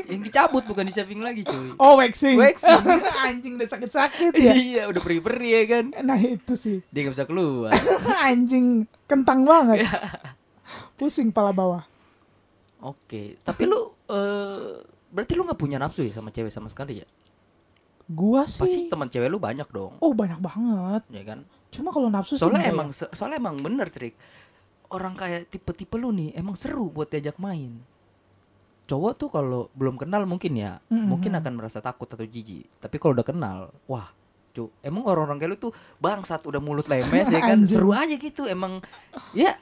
Yang 0.05 0.21
dicabut 0.29 0.61
bukan 0.63 0.85
di 0.85 0.93
saving 0.93 1.25
lagi 1.25 1.41
cuy. 1.43 1.73
Oh 1.77 1.97
waxing. 1.97 2.37
Waxing. 2.37 2.77
anjing 3.27 3.57
udah 3.57 3.65
sakit-sakit 3.67 4.37
ya. 4.37 4.53
iya 4.53 4.83
udah 4.85 5.01
peri-peri 5.01 5.49
ya 5.51 5.63
kan. 5.67 5.85
Nah 6.05 6.15
itu 6.17 6.53
sih. 6.53 6.85
Dia 6.93 7.09
gak 7.09 7.17
bisa 7.17 7.25
keluar. 7.25 7.73
anjing 8.29 8.85
kentang 9.07 9.43
banget. 9.43 9.89
Pusing 10.95 11.33
pala 11.33 11.51
bawah. 11.51 11.89
Oke, 12.79 13.41
tapi 13.41 13.65
lu 13.65 13.97
eh 14.07 14.77
berarti 15.09 15.33
lu 15.33 15.43
nggak 15.43 15.57
punya 15.57 15.81
nafsu 15.81 16.05
ya 16.05 16.13
sama 16.13 16.29
cewek 16.29 16.53
sama 16.53 16.69
sekali 16.69 17.01
ya? 17.01 17.07
Gua 18.07 18.45
Pasti 18.45 18.69
sih. 18.69 18.85
teman 18.87 19.09
cewek 19.09 19.27
lu 19.27 19.41
banyak 19.41 19.67
dong, 19.67 19.97
Oh 19.99 20.13
banyak 20.13 20.39
banget. 20.39 21.03
ya 21.11 21.23
kan? 21.25 21.43
Cuma 21.73 21.91
kalau 21.91 22.07
nafsu 22.07 22.37
sih 22.37 22.45
Soalnya 22.45 22.63
enggak 22.63 22.77
emang 22.77 22.89
ya. 22.89 22.97
so- 23.01 23.13
soalnya 23.17 23.41
emang 23.41 23.57
bener 23.59 23.89
trik. 23.89 24.15
Orang 24.87 25.17
kayak 25.17 25.49
tipe-tipe 25.49 25.97
lu 25.97 26.13
nih 26.13 26.37
emang 26.37 26.55
seru 26.55 26.87
buat 26.87 27.09
diajak 27.09 27.41
main. 27.41 27.81
Cowok 28.87 29.13
tuh 29.17 29.29
kalau 29.29 29.67
belum 29.73 29.95
kenal 29.95 30.23
mungkin 30.25 30.55
ya, 30.55 30.79
Mm-mm. 30.87 31.11
mungkin 31.11 31.35
akan 31.35 31.53
merasa 31.53 31.79
takut 31.79 32.07
atau 32.07 32.23
jijik. 32.23 32.71
Tapi 32.79 32.97
kalau 32.97 33.13
udah 33.13 33.27
kenal, 33.27 33.59
wah, 33.85 34.15
cu, 34.51 34.71
emang 34.79 35.03
orang-orang 35.03 35.37
kayak 35.37 35.51
lu 35.51 35.59
tuh 35.61 35.73
bangsat 35.97 36.41
udah 36.41 36.59
mulut 36.59 36.87
lemes 36.87 37.27
ya 37.27 37.41
kan, 37.41 37.59
seru 37.69 37.91
aja 37.91 38.15
gitu. 38.15 38.47
Emang 38.47 38.79
ya 39.33 39.59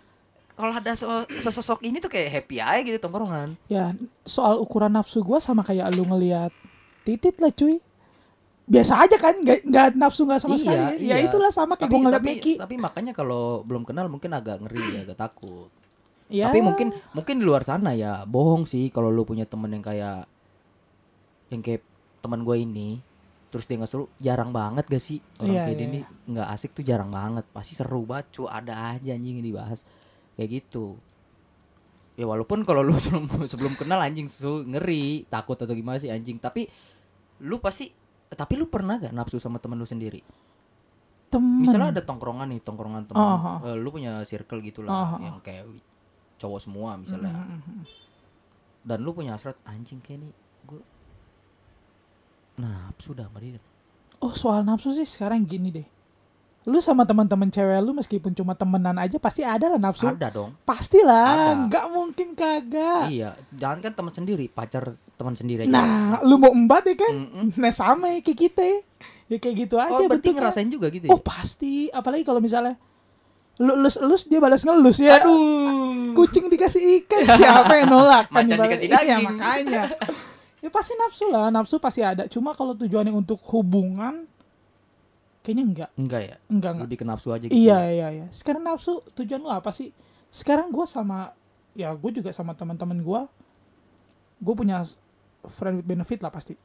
kalau 0.52 0.70
ada 0.70 0.92
so- 0.92 1.24
sosok 1.42 1.82
ini 1.82 1.98
tuh 1.98 2.06
kayak 2.06 2.30
happy 2.30 2.60
aja 2.60 2.80
gitu 2.80 3.00
tongkrongan. 3.00 3.56
Ya 3.64 3.96
soal 4.22 4.56
ukuran 4.56 4.92
nafsu 4.92 5.18
gua 5.18 5.40
sama 5.40 5.60
kayak 5.60 5.88
lu 5.90 6.04
ngelihat 6.04 6.52
titit 7.02 7.36
lah 7.38 7.50
cuy. 7.50 7.80
biasa 8.64 8.96
aja 8.96 9.20
kan 9.20 9.36
nggak 9.36 9.60
nggak 9.62 9.86
nafsu 9.92 10.24
nggak 10.24 10.40
sama 10.40 10.56
Iya, 10.56 10.60
sekali 10.64 10.80
ya 11.04 11.20
iya. 11.20 11.28
itulah 11.28 11.52
sama 11.52 11.76
kayak 11.76 11.84
gue 11.84 12.00
ngeliat 12.00 12.16
tapi, 12.16 12.30
Meki 12.32 12.52
tapi 12.56 12.74
makanya 12.80 13.12
kalau 13.12 13.60
belum 13.60 13.84
kenal 13.84 14.08
mungkin 14.08 14.32
agak 14.32 14.56
ngeri 14.64 15.04
agak 15.04 15.20
takut 15.20 15.68
ya. 16.32 16.48
tapi 16.48 16.64
mungkin 16.64 16.92
mungkin 17.12 17.40
di 17.40 17.44
luar 17.44 17.62
sana 17.64 17.92
ya 17.92 18.24
bohong 18.24 18.64
sih 18.64 18.88
kalau 18.88 19.12
lu 19.12 19.24
punya 19.28 19.44
temen 19.44 19.70
yang 19.72 19.84
kayak 19.84 20.24
yang 21.54 21.62
kayak 21.62 21.82
teman 22.24 22.40
gue 22.40 22.56
ini. 22.56 22.90
Terus 23.52 23.70
dia 23.70 23.76
nggak 23.78 23.90
seru 23.92 24.10
jarang 24.18 24.50
banget 24.50 24.88
gak 24.90 25.04
sih? 25.04 25.22
Orang 25.38 25.54
Iya, 25.54 25.62
kayak 25.70 25.78
iya, 25.78 25.86
ini 25.86 26.00
nggak 26.32 26.48
asik 26.58 26.70
tuh 26.74 26.82
jarang 26.82 27.12
banget. 27.12 27.44
Pasti 27.54 27.78
seru 27.78 28.02
banget 28.02 28.32
cu 28.34 28.50
ada 28.50 28.96
aja 28.96 29.14
anjing 29.14 29.38
yang 29.38 29.46
dibahas. 29.46 29.86
Kayak 30.34 30.64
gitu. 30.64 30.98
Ya 32.18 32.26
walaupun 32.26 32.66
kalau 32.66 32.82
lu 32.82 32.98
sebelum 33.04 33.30
sebelum 33.46 33.72
kenal 33.78 34.02
anjing 34.02 34.26
su 34.26 34.66
ngeri 34.66 35.28
takut 35.30 35.54
atau 35.54 35.70
gimana 35.70 36.02
sih 36.02 36.10
anjing. 36.10 36.42
Tapi 36.42 36.66
lu 37.46 37.62
pasti 37.62 37.92
tapi 38.34 38.58
lu 38.58 38.66
pernah 38.66 38.98
gak 38.98 39.14
nafsu 39.14 39.38
sama 39.38 39.62
temen 39.62 39.78
lu 39.78 39.86
sendiri? 39.86 40.18
Temen? 41.30 41.62
Misalnya 41.62 41.94
ada 41.94 42.02
tongkrongan 42.02 42.50
nih 42.50 42.60
tongkrongan 42.66 43.06
temen. 43.06 43.22
Oh, 43.22 43.62
oh. 43.62 43.70
eh, 43.70 43.76
lu 43.78 43.94
punya 43.94 44.26
circle 44.26 44.58
gitu 44.66 44.82
Oh, 44.82 44.90
lah 44.90 45.14
oh. 45.14 45.22
yang 45.22 45.38
kayak 45.38 45.70
cowok 46.40 46.60
semua 46.60 46.98
misalnya. 46.98 47.32
Mm, 47.32 47.46
mm, 47.46 47.60
mm. 47.62 47.84
dan 48.84 48.98
lu 49.00 49.10
punya 49.16 49.34
hasrat 49.36 49.56
anjing 49.64 50.02
kayak 50.04 50.28
nih 50.28 50.32
gue 50.64 50.82
nafsu 52.60 53.16
dah 53.16 53.26
sama 53.26 53.38
dia 53.40 53.60
oh 54.24 54.32
soal 54.32 54.64
nafsu 54.64 54.96
sih 54.96 55.04
sekarang 55.04 55.44
gini 55.44 55.68
deh. 55.68 55.86
Lu 56.64 56.80
sama 56.80 57.04
teman-teman 57.04 57.52
cewek 57.52 57.76
lu 57.84 57.92
meskipun 57.92 58.32
cuma 58.32 58.56
temenan 58.56 58.96
aja 58.96 59.20
pasti 59.20 59.44
ada 59.44 59.68
lah 59.68 59.76
nafsu. 59.76 60.08
Ada 60.08 60.32
dong. 60.32 60.56
Pastilah 60.64 61.68
nggak 61.68 61.86
mungkin 61.92 62.32
kagak. 62.32 63.12
Iya 63.12 63.36
jangan 63.52 63.84
kan 63.84 63.92
teman 63.92 64.12
sendiri 64.16 64.48
pacar 64.48 64.96
teman 65.20 65.36
sendiri 65.36 65.68
aja. 65.68 65.72
Nah 65.76 66.24
lu 66.24 66.40
mau 66.40 66.56
embat 66.56 66.88
ya 66.88 66.96
kan? 66.96 67.12
Mm-mm. 67.12 67.60
nah 67.60 67.68
sama 67.68 68.16
ya 68.16 68.24
kayak 68.24 68.38
kita. 68.48 68.64
Ya 69.28 69.36
kayak 69.36 69.68
gitu 69.68 69.76
aja 69.76 69.92
oh 69.92 70.08
berarti 70.08 70.32
bentuknya. 70.32 70.36
ngerasain 70.40 70.68
juga 70.72 70.86
gitu 70.88 71.04
ya? 71.04 71.12
Oh 71.12 71.20
pasti. 71.20 71.92
Apalagi 71.92 72.24
kalau 72.24 72.40
misalnya 72.40 72.80
lu 73.62 73.70
elus 73.78 73.96
elus 74.02 74.22
dia 74.26 74.42
balas 74.42 74.66
ngelus 74.66 74.98
ya. 74.98 75.22
Aduh. 75.22 76.14
Kucing 76.14 76.50
dikasih 76.50 77.02
ikan 77.04 77.22
siapa 77.38 77.78
yang 77.78 77.90
nolak? 77.90 78.26
Kan 78.30 78.50
Macan 78.50 78.58
dikasih 78.66 78.88
iya 78.90 78.98
daging. 78.98 79.24
makanya. 79.30 79.82
Ya 80.58 80.70
pasti 80.72 80.92
nafsu 80.98 81.26
lah 81.30 81.52
nafsu 81.54 81.76
pasti 81.78 82.02
ada. 82.02 82.26
Cuma 82.26 82.50
kalau 82.56 82.74
tujuannya 82.74 83.14
untuk 83.14 83.38
hubungan 83.54 84.26
kayaknya 85.46 85.64
enggak. 85.70 85.90
Enggak 85.94 86.22
ya? 86.24 86.36
Enggak 86.50 86.70
enggak. 86.74 86.86
Lebih 86.90 86.98
ke 86.98 87.06
nafsu 87.06 87.28
aja 87.30 87.44
gitu 87.46 87.54
iya 87.54 87.78
ya? 87.86 87.90
iya 87.90 88.06
iya. 88.22 88.26
Sekarang 88.34 88.62
nafsu 88.66 89.02
tujuan 89.14 89.38
lu 89.38 89.50
apa 89.50 89.70
sih? 89.70 89.94
Sekarang 90.34 90.74
gue 90.74 90.86
sama 90.88 91.30
ya 91.78 91.94
gue 91.94 92.10
juga 92.10 92.34
sama 92.34 92.54
teman-teman 92.58 92.98
gue 93.02 93.20
gue 94.42 94.54
punya 94.54 94.82
friend 95.46 95.78
with 95.82 95.86
benefit 95.86 96.18
lah 96.26 96.34
pasti. 96.34 96.58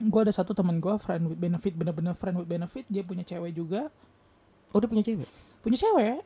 Gue 0.00 0.20
ada 0.24 0.32
satu 0.32 0.56
teman 0.56 0.80
gue 0.80 0.94
friend 0.96 1.28
with 1.28 1.40
benefit 1.40 1.76
bener-bener 1.76 2.16
friend 2.16 2.40
with 2.40 2.48
benefit 2.48 2.88
dia 2.88 3.04
punya 3.04 3.20
cewek 3.20 3.52
juga. 3.52 3.92
Oh 4.72 4.80
dia 4.80 4.88
punya 4.88 5.04
cewek 5.04 5.49
punya 5.60 5.76
cewek. 5.76 6.20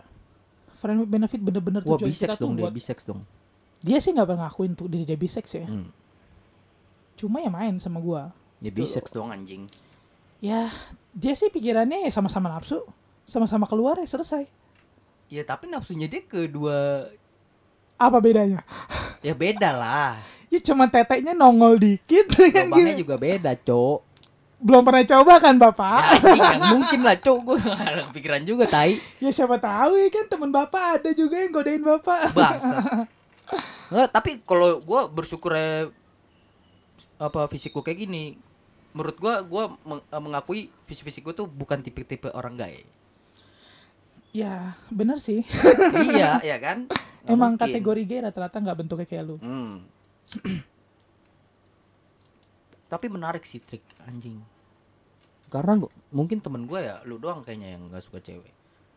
Friend 0.75 0.99
with 1.01 1.11
benefit 1.11 1.40
bener-bener 1.40 1.81
wah 1.87 1.97
tujuan 1.97 2.11
bisex 2.11 2.29
kita 2.29 2.35
tuh 2.37 2.51
dong 2.51 2.55
dia 2.59 2.64
buat 2.66 2.75
bisex 2.75 2.99
dong. 3.07 3.20
Dia 3.85 3.99
sih 4.01 4.11
nggak 4.12 4.27
pernah 4.27 4.49
ngakuin 4.49 4.73
tuh 4.75 4.87
diri 4.88 5.05
dia 5.05 5.18
bisex 5.18 5.47
ya. 5.55 5.66
Hmm. 5.68 5.90
cuma 7.14 7.38
ya 7.38 7.49
main 7.49 7.79
sama 7.79 8.03
gua. 8.03 8.35
Dia 8.59 8.75
bisex 8.75 9.07
dong 9.14 9.31
anjing. 9.31 9.70
Ya 10.42 10.68
dia 11.14 11.33
sih 11.38 11.49
pikirannya 11.49 12.05
ya 12.05 12.11
sama-sama 12.11 12.51
nafsu. 12.51 12.83
Sama-sama 13.25 13.64
keluar 13.64 13.97
ya 14.03 14.09
selesai. 14.09 14.51
Ya 15.33 15.40
tapi 15.47 15.70
nafsunya 15.70 16.11
dia 16.11 16.20
kedua 16.27 17.09
apa 17.97 18.18
bedanya? 18.20 18.61
Ya 19.25 19.33
beda 19.33 19.70
lah. 19.73 20.14
Ya 20.55 20.62
cuma 20.62 20.87
teteknya 20.87 21.35
nongol 21.35 21.83
dikit 21.83 22.31
kan 22.55 22.70
lubangnya 22.70 22.94
gitu. 22.94 23.03
juga 23.03 23.18
beda 23.18 23.59
cok 23.59 24.04
belum 24.64 24.81
pernah 24.81 25.05
coba 25.05 25.33
kan 25.44 25.55
ya, 25.55 25.62
bapak 25.68 26.03
nggak 26.24 26.72
mungkin 26.72 27.00
lah 27.05 27.16
cok 27.20 27.38
gue 27.44 27.59
pikiran 28.16 28.42
juga 28.48 28.64
tai. 28.64 28.96
Ya 29.20 29.29
siapa 29.29 29.61
tahu 29.61 29.92
ya 30.00 30.09
kan 30.09 30.24
teman 30.24 30.48
bapak 30.48 31.05
ada 31.05 31.12
juga 31.12 31.37
yang 31.37 31.53
godain 31.53 31.85
bapak. 31.85 32.33
Bangsa 32.33 32.81
Nggak, 33.92 34.09
tapi 34.09 34.31
kalau 34.40 34.81
gue 34.81 35.00
bersyukur 35.12 35.53
ya 35.53 35.92
apa 37.20 37.44
fisik 37.46 37.77
gue 37.77 37.85
kayak 37.85 38.09
gini 38.09 38.40
menurut 38.96 39.20
gue 39.20 39.35
gue 39.44 39.64
meng- 39.85 40.07
eh, 40.09 40.22
mengakui 40.24 40.61
fisik 40.88 41.12
fisik 41.12 41.29
gue 41.29 41.37
tuh 41.37 41.44
bukan 41.44 41.85
tipe-tipe 41.85 42.33
orang 42.33 42.57
gay. 42.57 42.88
Ya 44.33 44.81
bener 44.88 45.20
sih. 45.20 45.44
Iya 46.09 46.40
ya 46.40 46.57
kan? 46.57 46.88
Nggak 46.88 47.29
emang 47.29 47.53
mungkin. 47.55 47.68
kategori 47.68 48.03
gay 48.09 48.20
rata-rata 48.24 48.57
nggak 48.64 48.79
bentuknya 48.81 49.05
kayak 49.05 49.24
lu. 49.29 49.37
Hmm. 49.44 49.85
tapi 52.85 53.11
menarik 53.11 53.42
sih 53.42 53.59
trik 53.59 53.83
anjing 54.07 54.38
karena 55.55 55.79
gua- 55.79 55.95
mungkin 56.11 56.38
temen 56.38 56.64
gue 56.64 56.81
ya 56.81 56.99
lu 57.03 57.17
doang 57.17 57.40
kayaknya 57.40 57.79
yang 57.79 57.87
nggak 57.87 58.03
suka 58.03 58.19
cewek. 58.19 58.51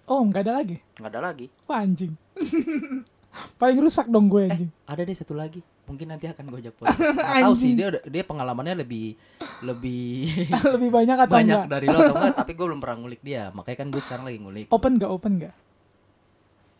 Oh 0.05 0.23
nggak 0.23 0.41
ada 0.41 0.53
lagi? 0.55 0.77
Nggak 0.95 1.11
ada 1.11 1.21
lagi. 1.21 1.45
Wah 1.63 1.79
anjing. 1.79 2.17
Paling 3.61 3.77
rusak 3.77 4.07
dong 4.07 4.25
gue 4.27 4.49
anjing. 4.49 4.71
ada 4.83 4.97
deh 4.99 5.13
satu 5.13 5.33
lagi. 5.33 5.61
Mungkin 5.85 6.09
nanti 6.09 6.25
akan 6.25 6.43
gue 6.47 6.59
ajak 6.59 6.73
podcast. 6.75 6.97
Nggak 7.13 7.37
tahu 7.45 7.55
sih 7.55 7.71
dia 7.73 7.87
dia 8.01 8.23
pengalamannya 8.23 8.75
lebih 8.77 9.13
lebih 9.61 10.33
lebih 10.73 10.89
banyak 10.89 11.17
atau 11.19 11.35
banyak 11.35 11.53
enggak? 11.59 11.69
dari 11.69 11.85
lo 11.85 11.97
atau 12.01 12.15
enggak 12.17 12.35
tapi 12.35 12.51
gue 12.51 12.65
belum 12.65 12.79
pernah 12.79 12.97
ngulik 12.97 13.21
dia. 13.21 13.43
Makanya 13.51 13.77
kan 13.77 13.87
gue 13.87 14.01
sekarang 14.01 14.23
lagi 14.25 14.39
ngulik. 14.39 14.67
Open 14.69 14.97
nggak 14.97 15.11
open 15.11 15.31
nggak? 15.37 15.55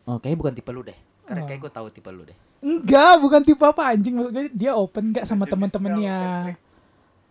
Oh 0.08 0.18
kayaknya 0.18 0.40
bukan 0.40 0.54
tipe 0.56 0.72
lu 0.72 0.82
deh. 0.82 0.98
Karena 1.24 1.42
Oh. 1.44 1.48
kayak 1.48 1.60
gue 1.60 1.72
tahu 1.72 1.88
tipe 1.92 2.10
lu 2.10 2.24
deh. 2.24 2.38
Enggak, 2.58 3.14
bukan 3.20 3.42
tipe 3.44 3.62
apa 3.62 3.94
anjing. 3.94 4.16
Maksudnya 4.16 4.50
dia 4.50 4.72
open 4.74 5.14
gak 5.14 5.28
sama 5.28 5.46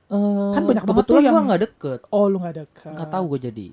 teman-temannya. 0.08 0.54
Kan 0.54 0.62
banyak 0.64 0.84
banget 0.84 1.04
tuh 1.04 1.18
yang- 1.18 1.34
gue 1.34 1.42
nggak 1.44 1.62
deket 1.62 2.00
Oh, 2.10 2.26
lu 2.26 2.36
nggak 2.38 2.56
dekat. 2.56 2.92
nggak 2.94 3.10
tahu 3.10 3.24
gue 3.34 3.40
jadi 3.50 3.68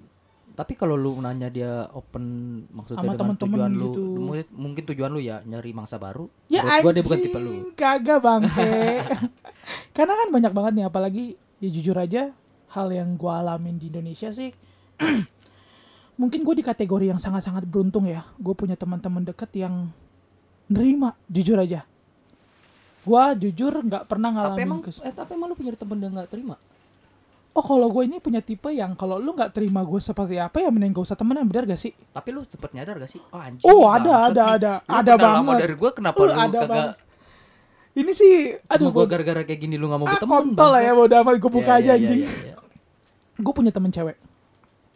tapi 0.54 0.78
kalau 0.78 0.94
lu 0.94 1.18
nanya 1.18 1.50
dia 1.50 1.90
open 1.92 2.26
maksudnya 2.70 3.02
Sama 3.02 3.10
dengan 3.10 3.22
temen-temen 3.34 3.58
tujuan 3.58 3.72
lu 3.74 3.86
gitu. 3.90 4.04
mungkin, 4.16 4.46
mungkin 4.54 4.84
tujuan 4.86 5.10
lu 5.10 5.18
ya 5.18 5.42
nyari 5.42 5.74
mangsa 5.74 5.98
baru 5.98 6.30
Ya 6.46 6.62
gue 6.78 6.94
dia 6.94 7.02
bukan 7.02 7.20
tipe 7.20 7.38
lu 7.38 7.52
kagak 7.74 8.22
bangke. 8.22 9.02
Karena 9.98 10.14
kan 10.14 10.28
banyak 10.30 10.54
banget 10.54 10.72
nih 10.78 10.86
apalagi 10.86 11.26
ya 11.58 11.70
jujur 11.70 11.98
aja 11.98 12.38
hal 12.70 12.88
yang 12.90 13.18
gua 13.18 13.42
alamin 13.42 13.82
di 13.82 13.90
Indonesia 13.90 14.30
sih 14.30 14.54
mungkin 16.22 16.46
gue 16.46 16.56
di 16.56 16.62
kategori 16.62 17.10
yang 17.10 17.18
sangat-sangat 17.18 17.66
beruntung 17.66 18.06
ya. 18.06 18.22
Gue 18.38 18.54
punya 18.54 18.78
teman-teman 18.78 19.26
deket 19.26 19.50
yang 19.58 19.90
nerima, 20.70 21.18
jujur 21.26 21.58
aja. 21.58 21.86
Gua 23.04 23.34
jujur 23.34 23.74
nggak 23.76 24.04
pernah 24.06 24.30
tapi 24.30 24.38
ngalamin 24.56 24.64
emang 24.66 24.80
kes- 24.82 25.00
eh, 25.00 25.12
tapi 25.12 25.34
emang 25.34 25.48
lu 25.48 25.56
punya 25.56 25.72
temen 25.74 25.98
yang 25.98 26.14
nggak 26.14 26.30
terima 26.30 26.56
Oh 27.52 27.62
kalau 27.62 27.86
gue 27.88 28.04
ini 28.04 28.18
punya 28.18 28.42
tipe 28.42 28.66
yang 28.68 28.94
kalau 28.94 29.16
lu 29.16 29.30
nggak 29.30 29.54
terima 29.54 29.82
gue 29.82 30.00
seperti 30.00 30.36
apa 30.36 30.58
ya 30.58 30.68
mending 30.68 30.90
gak 30.92 31.06
usah 31.06 31.14
temenan 31.14 31.46
bener 31.46 31.68
gak 31.68 31.78
sih? 31.78 31.94
tapi 32.10 32.32
lu 32.32 32.42
sempet 32.44 32.74
nyadar 32.74 32.98
gak 32.98 33.06
sih 33.08 33.22
oh 33.24 33.38
anjing 33.38 33.62
Oh, 33.64 33.86
ada, 33.86 34.26
ada, 34.26 34.44
nih. 34.44 34.56
ada. 34.58 34.72
Lu 34.80 34.90
Ada 34.90 35.12
kenal 35.14 35.30
lama 35.32 35.46
banget. 35.46 35.62
dari 35.62 35.76
gue 35.76 35.90
kenapa 35.92 36.16
Uh, 36.16 36.24
lu 36.24 36.32
ada 36.32 36.42
kagak 36.42 36.66
banget. 36.66 36.96
Ini 37.94 38.10
sih, 38.12 38.34
aduh, 38.66 38.90
gue 38.90 39.06
gara-gara 39.06 39.42
kayak 39.44 39.60
gini 39.60 39.76
lu 39.76 39.86
gak 39.86 40.00
mau 40.00 40.08
ah 40.08 40.18
berteman 40.18 40.34
kontol 40.50 40.70
lah 40.72 40.82
ya 40.82 40.92
bodo 40.92 41.14
amat 41.16 41.36
gue 41.38 41.52
buka 41.52 41.72
aja 41.76 41.92
anjing. 41.94 42.26
Gue 43.36 43.54
punya 43.54 43.70
temen 43.70 43.90
cewek. 43.90 44.18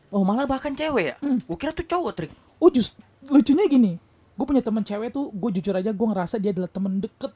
oh 0.08 0.24
malah 0.24 0.48
bahkan 0.48 0.72
cewek 0.72 1.04
ya 1.04 1.16
Hmm. 1.20 1.38
gue 1.38 1.58
kira 1.58 1.70
tuh 1.70 1.84
cowok 1.84 2.12
trik 2.16 2.32
Oh 2.58 2.72
just 2.72 2.98
lucunya 3.24 3.68
gini, 3.68 4.02
gue 4.34 4.46
punya 4.48 4.64
temen 4.64 4.82
cewek 4.82 5.12
tuh, 5.12 5.30
gue 5.30 5.50
jujur 5.54 5.76
aja 5.76 5.92
gue 5.92 6.08
ngerasa 6.08 6.40
dia 6.40 6.50
adalah 6.50 6.66
temen 6.68 6.98
deket. 6.98 7.30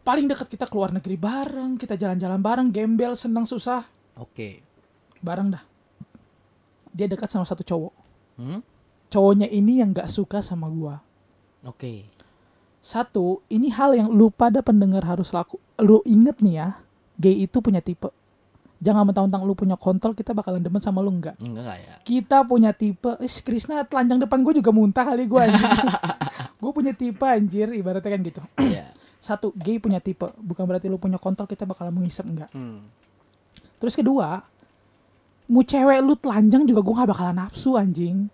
Paling 0.00 0.26
deket 0.26 0.48
kita 0.48 0.64
keluar 0.64 0.90
negeri 0.90 1.20
bareng, 1.20 1.76
kita 1.76 1.94
jalan-jalan 1.94 2.40
bareng, 2.40 2.68
gembel, 2.72 3.12
senang 3.12 3.44
susah, 3.44 3.84
oke 4.16 4.64
bareng 5.20 5.52
dah. 5.52 5.62
Dia 6.90 7.06
dekat 7.06 7.30
sama 7.30 7.44
satu 7.46 7.62
cowok. 7.62 7.92
hmm? 8.40 8.60
Cowoknya 9.10 9.46
ini 9.50 9.82
yang 9.82 9.90
gak 9.92 10.10
suka 10.10 10.40
sama 10.40 10.66
gue. 10.70 10.94
oke 11.68 11.94
Satu, 12.80 13.44
ini 13.52 13.68
hal 13.68 13.92
yang 13.92 14.08
lu 14.08 14.32
pada 14.32 14.64
pendengar 14.64 15.04
harus 15.04 15.36
laku. 15.36 15.60
Lu 15.76 16.00
inget 16.08 16.40
nih 16.40 16.54
ya, 16.56 16.68
gay 17.20 17.44
itu 17.44 17.60
punya 17.60 17.84
tipe. 17.84 18.08
Jangan 18.80 19.04
mentang-mentang 19.04 19.44
lu 19.44 19.52
punya 19.52 19.76
kontol, 19.76 20.16
kita 20.16 20.32
bakalan 20.32 20.64
demen 20.64 20.80
sama 20.80 21.04
lu 21.04 21.12
enggak. 21.12 21.36
enggak 21.36 21.76
ya 21.76 21.94
Kita 22.00 22.40
punya 22.48 22.72
tipe, 22.72 23.12
eh 23.20 23.28
Krisna 23.44 23.84
telanjang 23.84 24.24
depan 24.24 24.40
gue 24.40 24.64
juga 24.64 24.72
muntah 24.72 25.04
kali 25.04 25.28
gue 25.28 25.36
anjir. 25.36 25.68
gue 26.64 26.70
punya 26.72 26.96
tipe 26.96 27.28
anjir, 27.28 27.68
ibaratnya 27.76 28.08
kan 28.08 28.20
gitu. 28.24 28.40
Iya. 28.56 28.88
Satu, 29.20 29.52
gay 29.54 29.76
punya 29.76 30.00
tipe. 30.00 30.24
Bukan 30.34 30.64
berarti 30.64 30.88
lu 30.88 30.96
punya 30.96 31.16
kontol, 31.16 31.44
kita 31.44 31.62
bakalan 31.62 31.92
mengisap 31.92 32.24
enggak. 32.24 32.48
Hmm. 32.50 32.88
Terus 33.76 33.94
kedua, 33.94 34.40
mau 35.46 35.62
cewek 35.62 36.00
lu 36.00 36.14
telanjang 36.14 36.64
juga 36.64 36.80
gue 36.80 36.94
gak 36.94 37.10
bakalan 37.10 37.36
nafsu 37.38 37.76
anjing. 37.76 38.32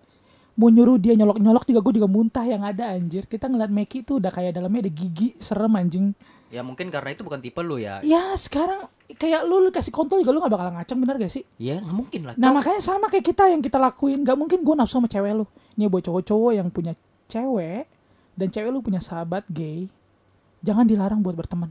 Mau 0.57 0.73
nyuruh 0.73 0.97
dia 0.97 1.13
nyolok-nyolok 1.13 1.67
juga 1.67 1.81
gue 1.83 2.01
juga 2.01 2.09
muntah 2.09 2.41
yang 2.43 2.63
ada 2.63 2.89
anjir. 2.89 3.27
Kita 3.27 3.45
ngeliat 3.45 3.69
Meki 3.69 4.01
tuh 4.01 4.19
udah 4.19 4.31
kayak 4.31 4.57
dalamnya 4.57 4.89
ada 4.89 4.93
gigi, 4.95 5.37
serem 5.37 5.75
anjing. 5.75 6.15
ya 6.47 6.63
mungkin 6.63 6.87
karena 6.89 7.11
itu 7.11 7.27
bukan 7.27 7.43
tipe 7.43 7.59
lu 7.59 7.75
ya 7.75 7.99
Ya 8.07 8.31
sekarang 8.39 8.87
kayak 9.11 9.43
lu, 9.45 9.59
lu 9.59 9.75
kasih 9.75 9.91
kontol 9.91 10.23
juga 10.23 10.31
lu 10.31 10.39
gak 10.39 10.55
bakalan 10.55 10.79
ngaceng 10.79 10.99
bener 11.03 11.19
gak 11.19 11.33
sih? 11.35 11.43
ya 11.59 11.83
nggak 11.83 11.91
mungkin 11.93 12.21
lah 12.23 12.35
Nah 12.39 12.55
makanya 12.55 12.79
sama 12.79 13.11
kayak 13.11 13.27
kita 13.27 13.51
yang 13.51 13.59
kita 13.59 13.77
lakuin 13.77 14.23
Gak 14.23 14.39
mungkin 14.39 14.63
gue 14.63 14.75
nafsu 14.79 14.97
sama 14.97 15.11
cewek 15.11 15.35
lu 15.35 15.45
Ini 15.75 15.91
buat 15.91 16.07
cowok-cowok 16.07 16.53
yang 16.55 16.71
punya 16.71 16.95
cewek 17.27 17.91
Dan 18.33 18.47
cewek 18.49 18.71
lu 18.71 18.79
punya 18.79 19.03
sahabat 19.03 19.43
gay 19.51 19.91
Jangan 20.65 20.85
dilarang 20.89 21.21
buat 21.21 21.37
berteman. 21.37 21.71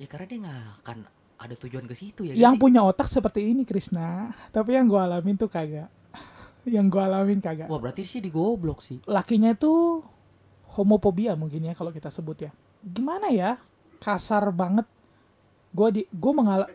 Ya 0.00 0.06
karena 0.08 0.26
dia 0.28 0.38
nggak 0.42 0.62
akan 0.82 0.96
ada 1.42 1.54
tujuan 1.58 1.84
ke 1.90 1.94
situ 1.98 2.20
ya. 2.30 2.38
yang 2.38 2.54
punya 2.54 2.86
otak 2.86 3.10
seperti 3.10 3.50
ini 3.50 3.66
Krisna 3.66 4.30
tapi 4.54 4.78
yang 4.78 4.86
gue 4.86 5.00
alamin 5.00 5.34
tuh 5.34 5.50
kagak. 5.50 5.90
Yang 6.62 6.86
gue 6.94 7.02
alamin 7.02 7.42
kagak. 7.42 7.66
Wah, 7.66 7.82
berarti 7.82 8.06
sih 8.06 8.22
digoblok 8.22 8.78
sih. 8.86 9.02
lakinya 9.10 9.50
itu 9.50 9.98
homofobia 10.78 11.34
mungkin 11.34 11.66
ya 11.66 11.74
kalau 11.74 11.90
kita 11.90 12.06
sebut 12.06 12.46
ya. 12.46 12.50
Gimana 12.78 13.34
ya? 13.34 13.58
Kasar 13.98 14.46
banget. 14.54 14.86
Gue 15.74 15.88
di 15.90 16.02
gue 16.06 16.32
mengal 16.32 16.70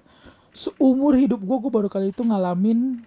seumur 0.52 1.14
hidup 1.16 1.40
gue 1.40 1.58
gue 1.64 1.72
baru 1.72 1.88
kali 1.88 2.10
itu 2.12 2.26
ngalamin 2.26 3.00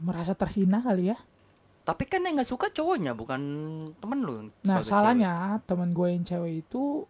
merasa 0.00 0.32
terhina 0.32 0.80
kali 0.80 1.12
ya 1.12 1.16
Tapi 1.86 2.02
kan 2.04 2.18
yang 2.18 2.34
nggak 2.34 2.50
suka 2.50 2.66
cowoknya 2.68 3.14
bukan 3.14 3.40
temen 4.02 4.18
lu. 4.20 4.50
nah 4.66 4.82
salahnya 4.82 5.62
teman 5.62 5.94
gue 5.94 6.08
yang 6.10 6.26
cewek 6.26 6.66
itu 6.66 7.06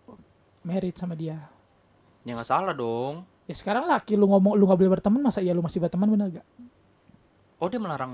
merit 0.62 0.92
sama 0.94 1.16
dia 1.16 1.40
cewek. 1.40 2.28
Ya 2.28 2.32
nggak 2.36 2.44
salah 2.44 2.74
dong. 2.76 3.24
ya 3.46 3.54
sekarang 3.54 3.88
laki 3.88 4.18
lu 4.18 4.28
ngomong 4.28 4.52
lu 4.52 4.66
nggak 4.66 4.76
boleh 4.76 4.92
berteman 4.98 5.22
masa 5.22 5.40
ya 5.40 5.54
lu 5.54 5.62
masih 5.62 5.78
berteman 5.78 6.10
bener 6.10 6.42
gak 6.42 6.46
Oh 7.56 7.72
dia 7.72 7.80
melarang 7.80 8.12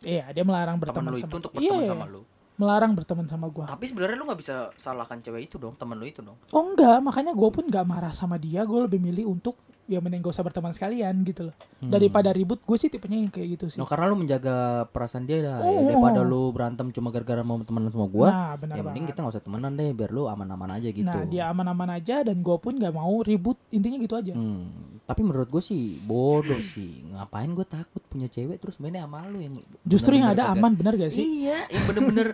iya 0.00 0.32
dia 0.32 0.46
melarang 0.46 0.80
temen 0.80 0.86
berteman 0.88 1.10
lu 1.12 1.18
sama 1.20 1.28
itu 1.28 1.36
untuk 1.44 1.52
iya 1.60 1.74
berteman 1.76 1.90
sama 1.92 2.06
lu. 2.08 2.20
melarang 2.56 2.92
berteman 2.96 3.26
sama 3.28 3.46
gue 3.52 3.64
Tapi 3.68 3.84
sebenarnya 3.84 4.16
lu 4.16 4.24
nggak 4.30 4.40
bisa 4.40 4.56
salahkan 4.78 5.18
cewek 5.20 5.50
itu 5.50 5.60
dong, 5.60 5.74
temen 5.76 5.98
lu 5.98 6.06
itu 6.08 6.24
dong. 6.24 6.38
Oh 6.56 6.62
enggak, 6.64 6.98
makanya 7.04 7.36
gue 7.36 7.48
pun 7.52 7.68
gak 7.68 7.84
marah 7.84 8.14
sama 8.16 8.40
dia. 8.40 8.64
Gue 8.64 8.86
lebih 8.86 8.96
milih 8.98 9.28
untuk 9.28 9.58
ya 9.88 9.98
mending 9.98 10.20
gak 10.20 10.30
usah 10.30 10.44
berteman 10.44 10.70
sekalian 10.70 11.24
gitu 11.24 11.48
loh. 11.48 11.56
Hmm. 11.80 11.88
Daripada 11.88 12.28
ribut, 12.28 12.60
gue 12.60 12.76
sih 12.76 12.86
tipenya 12.86 13.18
yang 13.18 13.32
kayak 13.32 13.48
gitu 13.56 13.64
sih. 13.68 13.78
No, 13.78 13.88
karena 13.88 14.04
lu 14.04 14.16
menjaga 14.16 14.56
perasaan 14.86 15.24
dia 15.24 15.40
dah. 15.40 15.58
ya, 15.58 15.64
Oh. 15.64 15.88
daripada 15.88 16.20
lu 16.20 16.42
berantem 16.50 16.86
cuma 16.90 17.08
gara-gara 17.08 17.40
mau 17.40 17.56
temenan 17.58 17.88
sama 17.88 18.04
gua. 18.04 18.28
nah 18.28 18.52
benar 18.54 18.74
ya 18.74 18.76
banget. 18.78 18.86
mending 18.86 19.06
kita 19.06 19.18
nggak 19.18 19.32
usah 19.32 19.42
temenan 19.42 19.72
deh 19.72 19.90
biar 19.90 20.10
lu 20.10 20.24
aman-aman 20.24 20.70
aja 20.74 20.88
gitu. 20.90 21.02
Nah 21.02 21.24
dia 21.24 21.48
aman-aman 21.48 21.88
aja 21.94 22.20
dan 22.20 22.36
gue 22.38 22.56
pun 22.56 22.72
gak 22.74 22.92
mau 22.92 23.16
ribut. 23.18 23.56
Intinya 23.70 23.96
gitu 23.98 24.14
aja. 24.14 24.32
Hmm, 24.32 24.68
tapi 25.02 25.20
menurut 25.22 25.48
gue 25.48 25.62
sih 25.62 25.96
bodoh 25.98 26.60
sih. 26.62 27.08
Ngapain 27.08 27.48
gue 27.48 27.64
takut 27.64 28.04
punya 28.04 28.28
cewek 28.28 28.58
terus 28.58 28.76
mainnya 28.76 29.02
sama 29.02 29.24
lu 29.24 29.40
yang 29.40 29.56
Justru 29.82 30.14
yang 30.14 30.28
bener-bener 30.28 30.36
ada 30.36 30.44
kagak- 30.44 30.60
aman 30.60 30.72
bener 30.74 30.94
gak 30.98 31.10
sih? 31.10 31.24
Iya, 31.24 31.58
yang 31.66 31.84
bener-bener 31.86 32.28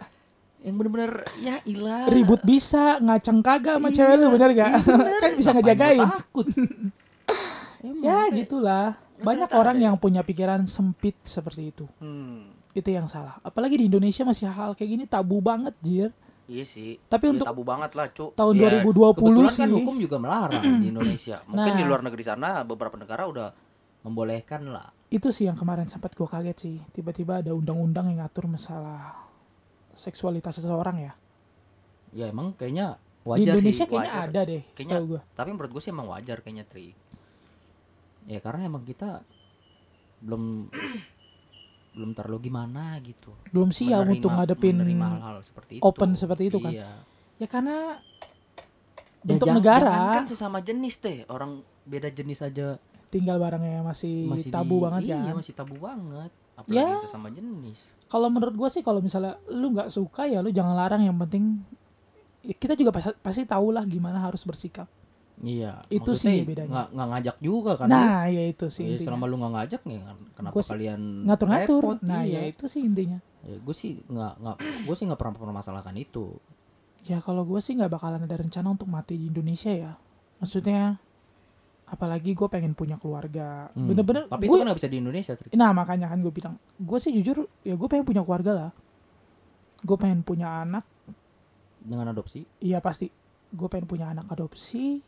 yang 0.58 0.74
bener-bener 0.74 1.12
ya 1.38 1.60
ilah. 1.62 2.08
Ribut 2.08 2.40
bisa, 2.42 2.96
ngaceng 2.98 3.38
kagak 3.38 3.76
sama 3.76 3.88
cewek 3.88 4.16
lu 4.16 4.26
bener 4.32 4.50
gak? 4.50 4.70
Iya, 4.72 4.80
bener. 4.82 5.20
kan 5.22 5.32
bisa 5.34 5.50
Ngapain 5.50 5.56
ngejagain. 5.62 6.02
takut. 6.02 6.46
Emang, 7.84 8.00
Ya 8.00 8.32
gitulah. 8.32 8.96
Banyak 9.14 9.46
Ternyata 9.46 9.54
orang 9.54 9.76
ada. 9.76 9.84
yang 9.84 9.96
punya 9.96 10.20
pikiran 10.20 10.64
sempit 10.64 11.14
seperti 11.22 11.68
itu. 11.68 11.84
Hmm, 11.96 12.50
Itu 12.72 12.88
yang 12.88 13.06
salah. 13.06 13.38
Apalagi 13.40 13.76
di 13.76 13.86
Indonesia 13.86 14.24
masih 14.24 14.48
hal 14.48 14.72
kayak 14.72 14.90
gini 14.90 15.04
tabu 15.04 15.38
banget, 15.38 15.76
Jir. 15.78 16.10
iya 16.44 16.60
sih. 16.62 16.98
Tapi 17.02 17.24
Iya, 17.24 17.32
untuk 17.34 17.46
tabu 17.46 17.62
banget 17.62 17.90
lah, 17.92 18.08
Cuk. 18.08 18.34
tahun 18.34 18.54
Ya, 18.54 18.62
2020 18.74 19.14
kebetulan 19.14 19.46
kan 19.46 19.52
sih. 19.62 19.76
hukum 19.78 19.96
juga 19.96 20.16
melarang 20.18 20.62
di 20.74 20.86
Indonesia. 20.88 21.36
Mungkin 21.46 21.70
Nah. 21.70 21.78
di 21.78 21.84
luar 21.84 22.00
negeri 22.02 22.22
sana 22.22 22.48
beberapa 22.62 22.96
negara 22.96 23.22
udah 23.24 23.48
membolehkan 24.02 24.66
lah. 24.66 24.88
itu 25.06 25.30
sih 25.30 25.44
yang 25.44 25.54
kemarin 25.54 25.86
sempat 25.86 26.12
gue 26.12 26.26
kaget 26.26 26.58
sih 26.58 26.76
tiba-tiba 26.90 27.38
ada 27.38 27.52
undang-undang 27.52 28.10
yang 28.10 28.18
ngatur 28.18 28.44
masalah 28.46 29.14
seksualitas 29.92 30.58
seseorang 30.58 30.98
ya 31.00 31.12
Ya 32.12 32.26
emang 32.26 32.50
kayaknya 32.52 32.98
wajar 33.22 33.38
di 33.38 33.46
Indonesia 33.48 33.78
sih, 33.80 33.88
kayaknya 33.88 34.10
wajar. 34.12 34.26
ada 34.28 34.40
deh 34.44 34.62
Kayaknya- 34.68 35.22
Tapi 35.32 35.48
menurut 35.50 35.70
gue 35.70 35.80
sih 35.80 35.90
emang 35.90 36.08
wajar 36.08 36.38
kayaknya 36.40 36.64
Tri. 36.64 36.98
Ya 38.24 38.38
karena 38.38 38.66
emang 38.66 38.82
kita 38.82 39.20
belum 40.18 40.72
belum 41.94 42.10
terlalu 42.12 42.38
gimana 42.44 42.98
gitu. 42.98 43.30
belum 43.48 43.70
siap 43.70 44.02
Menerima- 44.02 44.12
untuk 44.12 44.30
ngadepin 44.32 44.74
menerima 44.74 45.06
hal-hal 45.14 45.38
seperti 45.40 45.72
itu. 45.78 45.82
open 45.84 46.10
seperti 46.12 46.42
itu 46.48 46.58
kan. 46.58 46.72
Iya. 46.72 46.90
ya 47.36 47.46
karena 47.46 47.76
Ya, 49.20 49.32
untuk 49.32 49.46
jangan- 49.46 49.58
negara 49.58 49.88
jangankan 49.88 50.26
sesama 50.26 50.58
jenis 50.60 50.94
deh, 50.98 51.24
orang 51.26 51.50
beda 51.82 52.08
jenis 52.08 52.40
aja 52.40 52.76
tinggal 53.08 53.38
barangnya 53.38 53.80
masih, 53.80 54.26
masih 54.26 54.50
tabu 54.50 54.76
di- 54.76 54.82
banget 54.82 55.00
iya, 55.06 55.20
kan 55.22 55.34
masih 55.34 55.54
tabu 55.54 55.76
banget. 55.76 56.30
Apalagi 56.54 56.76
Ya. 56.76 56.98
sesama 57.00 57.28
jenis. 57.30 57.78
kalau 58.04 58.28
menurut 58.28 58.54
gue 58.54 58.68
sih 58.70 58.80
kalau 58.80 59.00
misalnya 59.00 59.34
lu 59.48 59.70
nggak 59.70 59.88
suka 59.88 60.22
ya 60.24 60.38
lu 60.38 60.48
jangan 60.48 60.72
larang 60.72 61.00
yang 61.00 61.16
penting 61.16 61.62
ya 62.40 62.52
kita 62.52 62.74
juga 62.74 62.90
pasti, 62.90 63.10
pasti 63.16 63.42
tahu 63.44 63.70
lah 63.70 63.82
gimana 63.82 64.20
harus 64.20 64.42
bersikap 64.42 64.86
Iya. 65.42 65.82
Itu 65.90 66.14
sih 66.14 66.46
bedanya. 66.46 66.86
Nggak 66.94 67.08
ngajak 67.10 67.36
juga 67.42 67.72
kan. 67.74 67.86
nah 67.90 68.30
ya 68.30 68.42
itu 68.46 68.70
sih 68.70 68.86
lu. 68.86 68.88
Ya, 68.88 68.92
intinya 68.94 69.06
selama 69.10 69.24
lu 69.26 69.36
nggak 69.42 69.52
ngajak 69.58 69.80
ya 69.82 70.00
kenapa 70.38 70.54
Gua 70.54 70.62
kalian 70.62 71.00
ngatur-ngatur 71.26 71.82
repot? 71.82 71.98
nah 72.06 72.22
iya. 72.22 72.40
ya 72.46 72.54
itu 72.54 72.64
sih 72.70 72.82
intinya 72.86 73.18
Ya, 73.44 73.60
gue 73.60 73.74
sih 73.76 74.00
nggak 74.08 74.32
nggak 74.40 74.56
gue 74.88 74.94
sih 74.96 75.04
nggak 75.04 75.20
pernah 75.20 75.36
permasalahkan 75.36 75.92
itu. 76.00 76.32
Ya 77.04 77.20
kalau 77.20 77.44
gue 77.44 77.60
sih 77.60 77.76
nggak 77.76 77.92
bakalan 77.92 78.24
ada 78.24 78.40
rencana 78.40 78.72
untuk 78.72 78.88
mati 78.88 79.20
di 79.20 79.28
Indonesia 79.28 79.68
ya. 79.68 79.92
Maksudnya 80.40 80.96
apalagi 81.84 82.32
gue 82.32 82.48
pengen 82.48 82.72
punya 82.72 82.96
keluarga. 82.96 83.68
Hmm. 83.76 83.92
Bener-bener 83.92 84.24
Tapi 84.32 84.48
gue. 84.48 84.56
itu 84.56 84.56
kan 84.56 84.66
nggak 84.72 84.78
bisa 84.80 84.88
di 84.88 84.96
Indonesia. 84.96 85.32
Tri. 85.36 85.52
Nah 85.52 85.76
makanya 85.76 86.08
kan 86.08 86.24
gue 86.24 86.32
bilang, 86.32 86.56
gue 86.80 86.96
sih 86.96 87.12
jujur 87.12 87.44
ya 87.60 87.76
gue 87.76 87.88
pengen 87.92 88.08
punya 88.08 88.24
keluarga 88.24 88.52
lah. 88.56 88.70
Gue 89.84 89.96
pengen 90.00 90.24
punya 90.24 90.64
anak, 90.64 90.88
dengan 91.84 92.16
adopsi. 92.16 92.48
iya 92.64 92.80
pasti. 92.80 93.12
Gue 93.52 93.68
pengen 93.68 93.84
punya 93.84 94.08
anak 94.08 94.32
adopsi. 94.32 95.04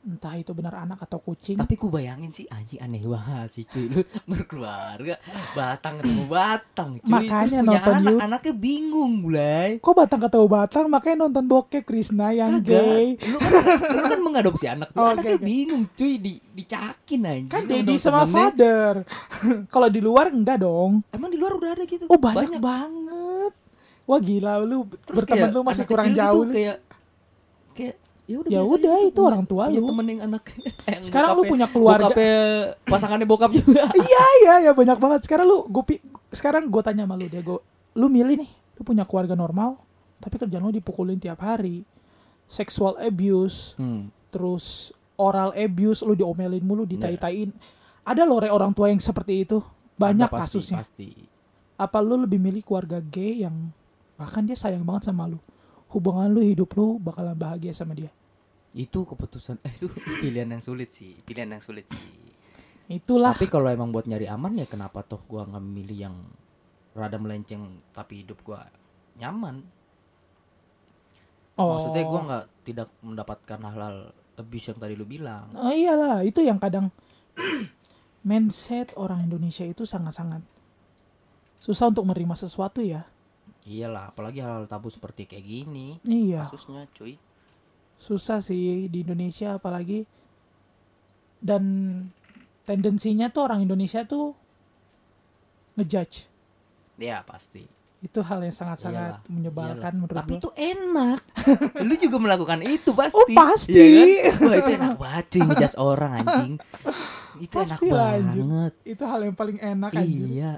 Entah 0.00 0.32
itu 0.32 0.56
benar 0.56 0.80
anak 0.80 1.04
atau 1.04 1.20
kucing. 1.20 1.60
Tapi 1.60 1.76
ku 1.76 1.86
bayangin 1.86 2.32
sih 2.32 2.48
anjing 2.48 2.80
aneh 2.80 3.04
banget 3.04 3.48
sih 3.52 3.64
cuy 3.64 3.84
lu 3.84 4.00
berkeluarga 4.32 5.20
Batang 5.52 6.00
ketemu 6.00 6.24
Batang 6.24 6.90
cuy 6.98 7.12
Makanya 7.20 7.44
Terus 7.52 7.68
nonton 7.68 7.92
anak, 7.92 8.08
YouTube. 8.08 8.24
anaknya 8.24 8.54
bingung 8.56 9.12
mulai 9.20 9.68
Kok 9.76 9.92
batang 9.92 10.20
ketemu 10.22 10.46
batang 10.48 10.84
makanya 10.88 11.16
nonton 11.20 11.44
bokep 11.44 11.84
Krisna 11.84 12.32
yang 12.32 12.64
gay. 12.64 13.20
Lu 13.20 13.36
kan, 13.36 13.52
lu 13.92 14.02
kan 14.08 14.20
mengadopsi 14.22 14.66
anak 14.66 14.88
tuh 14.88 14.98
Oke, 14.98 15.12
Anaknya 15.12 15.36
oke. 15.36 15.44
bingung 15.44 15.84
cuy 15.90 16.12
di, 16.16 16.34
Dicakin 16.50 17.20
anjing 17.22 17.46
Kan 17.46 17.62
daddy 17.64 17.94
sama 17.94 18.24
temennya. 18.24 18.32
father. 18.32 18.92
Kalau 19.74 19.88
di 19.88 20.00
luar 20.00 20.32
enggak 20.32 20.58
dong. 20.58 21.04
Emang 21.10 21.28
di 21.28 21.36
luar 21.36 21.52
udah 21.54 21.76
ada 21.76 21.84
gitu 21.84 22.04
Oh 22.06 22.16
banyak, 22.16 22.56
banget. 22.56 23.52
Wah 24.02 24.18
gila 24.18 24.58
lu 24.58 24.88
Terus 24.88 25.16
berteman 25.22 25.48
lu 25.50 25.60
masih 25.60 25.84
kurang 25.84 26.08
jauh 26.10 26.42
gitu. 26.42 26.56
Kayak 26.56 26.76
Kayak 26.80 26.89
ya 28.30 28.60
udah 28.62 28.90
Ya 28.94 28.98
itu 29.08 29.16
punya- 29.16 29.30
orang 29.34 29.44
tua 29.44 29.64
lu. 29.66 29.82
temen 29.90 30.06
yang 30.06 30.20
anak 30.30 30.42
yang 30.86 31.02
Sekarang 31.02 31.34
lu 31.34 31.42
punya 31.44 31.66
keluarga. 31.66 32.06
bokapnya 32.06 32.36
pasangannya 32.86 33.26
bokap 33.26 33.50
juga 33.50 33.82
Iya 34.06 34.24
iya 34.44 34.54
ya 34.70 34.72
banyak 34.72 34.98
banget. 34.98 35.20
Sekarang 35.26 35.46
lu 35.50 35.66
gue 35.66 35.98
sekarang 36.30 36.70
gue 36.70 36.82
tanya 36.86 37.04
sama 37.04 37.18
lu 37.18 37.26
deh, 37.26 37.42
gue 37.42 37.58
lu 37.98 38.06
milih 38.06 38.38
nih, 38.38 38.50
lu 38.78 38.82
punya 38.86 39.02
keluarga 39.02 39.34
normal, 39.34 39.82
tapi 40.22 40.38
kerjaan 40.38 40.62
lu 40.62 40.70
dipukulin 40.70 41.18
tiap 41.18 41.42
hari, 41.42 41.82
sexual 42.46 42.94
abuse, 43.02 43.74
hmm. 43.74 44.10
terus 44.30 44.94
oral 45.18 45.50
abuse, 45.52 46.06
lu 46.06 46.14
diomelin 46.14 46.62
mulu, 46.62 46.86
ditai-tain. 46.86 47.50
Ada 48.06 48.24
loh 48.24 48.40
orang 48.40 48.70
tua 48.72 48.88
yang 48.88 49.02
seperti 49.02 49.42
itu, 49.42 49.58
banyak 49.98 50.30
pasti, 50.30 50.40
kasusnya. 50.56 50.78
pasti. 50.80 51.08
Apa 51.76 51.98
lu 52.00 52.14
lebih 52.16 52.38
milih 52.38 52.62
keluarga 52.62 53.02
gay 53.02 53.42
yang 53.44 53.74
bahkan 54.14 54.44
dia 54.44 54.56
sayang 54.56 54.86
banget 54.86 55.10
sama 55.10 55.26
lu, 55.26 55.36
hubungan 55.90 56.30
lu 56.30 56.40
hidup 56.40 56.70
lu 56.78 56.96
bakalan 56.96 57.34
bahagia 57.34 57.74
sama 57.74 57.92
dia. 57.92 58.08
Itu 58.72 59.02
keputusan 59.02 59.58
eh, 59.60 59.74
itu 59.74 59.90
pilihan 60.16 60.46
yang 60.48 60.62
sulit 60.62 60.90
sih 60.90 61.18
pilihan 61.20 61.50
yang 61.50 61.62
sulit 61.62 61.86
sih 61.86 62.06
Itulah. 62.90 63.30
tapi 63.32 63.46
kalau 63.46 63.66
emang 63.66 63.90
buat 63.90 64.02
nyari 64.04 64.26
aman 64.26 64.54
ya 64.56 64.66
kenapa 64.66 65.02
toh 65.02 65.22
gua 65.24 65.46
nggak 65.46 65.62
milih 65.62 65.98
yang 66.00 66.16
rada 66.90 67.16
melenceng 67.16 67.62
tapi 67.90 68.22
hidup 68.22 68.42
gua 68.42 68.66
nyaman 69.16 69.62
Oh. 71.54 71.76
maksudnya 71.76 72.02
gua 72.02 72.20
nggak 72.24 72.44
tidak 72.64 72.88
mendapatkan 72.98 73.58
hal-hal 73.60 73.96
abuse 74.34 74.72
yang 74.72 74.80
tadi 74.80 74.96
lu 74.96 75.04
bilang 75.04 75.52
Oh 75.52 75.68
iyalah, 75.68 76.24
itu 76.24 76.40
yang 76.40 76.56
kadang 76.56 76.88
mindset 78.24 78.96
orang 78.96 79.28
Indonesia 79.28 79.62
itu 79.62 79.84
sangat-sangat 79.84 80.40
susah 81.60 81.92
untuk 81.92 82.08
menerima 82.08 82.32
sesuatu 82.32 82.80
ya. 82.80 83.04
iyalah 83.62 84.08
apalagi 84.08 84.40
hal-hal 84.40 84.64
tabu 84.64 84.88
seperti 84.88 85.28
kayak 85.28 85.44
gini 85.44 86.00
Iya, 86.02 86.48
kasusnya 86.48 86.88
cuy 86.96 87.20
susah 88.00 88.40
sih 88.40 88.88
di 88.88 89.04
Indonesia 89.04 89.54
apalagi 89.54 90.08
dan 91.38 91.62
tendensinya 92.64 93.28
tuh 93.28 93.44
orang 93.44 93.60
Indonesia 93.60 94.02
tuh 94.02 94.32
ngejudge. 95.74 96.28
ya 96.96 97.20
pasti 97.22 97.64
Itu 98.00 98.24
hal 98.24 98.40
yang 98.40 98.52
sangat-sangat 98.52 99.28
menyebalkan 99.28 99.76
Iyalah. 99.76 99.92
menurut 99.94 100.16
tapi 100.16 100.32
gua. 100.32 100.40
itu 100.40 100.48
enak 100.56 101.20
lu 101.84 101.94
juga 101.94 102.16
melakukan 102.16 102.60
itu 102.62 102.90
pasti 102.92 103.16
Oh, 103.18 103.28
pasti. 103.30 103.76
Iya 103.76 104.32
kan? 104.32 104.40
Wah 104.40 104.56
itu 104.56 104.70
enak 104.72 104.94
banget 104.96 105.24
cuy 105.26 105.40
ngejudge 105.42 105.76
orang 105.76 106.10
anjing 106.14 106.52
itu 107.44 107.54
enak 107.54 107.68
Pastilah, 107.68 108.08
anjir. 108.16 108.40
banget 108.42 108.72
Itu 108.86 109.02
hal 109.04 109.20
yang 109.22 109.36
paling 109.36 109.58
enak 109.58 109.90
anjir. 109.92 110.26
Iya. 110.26 110.52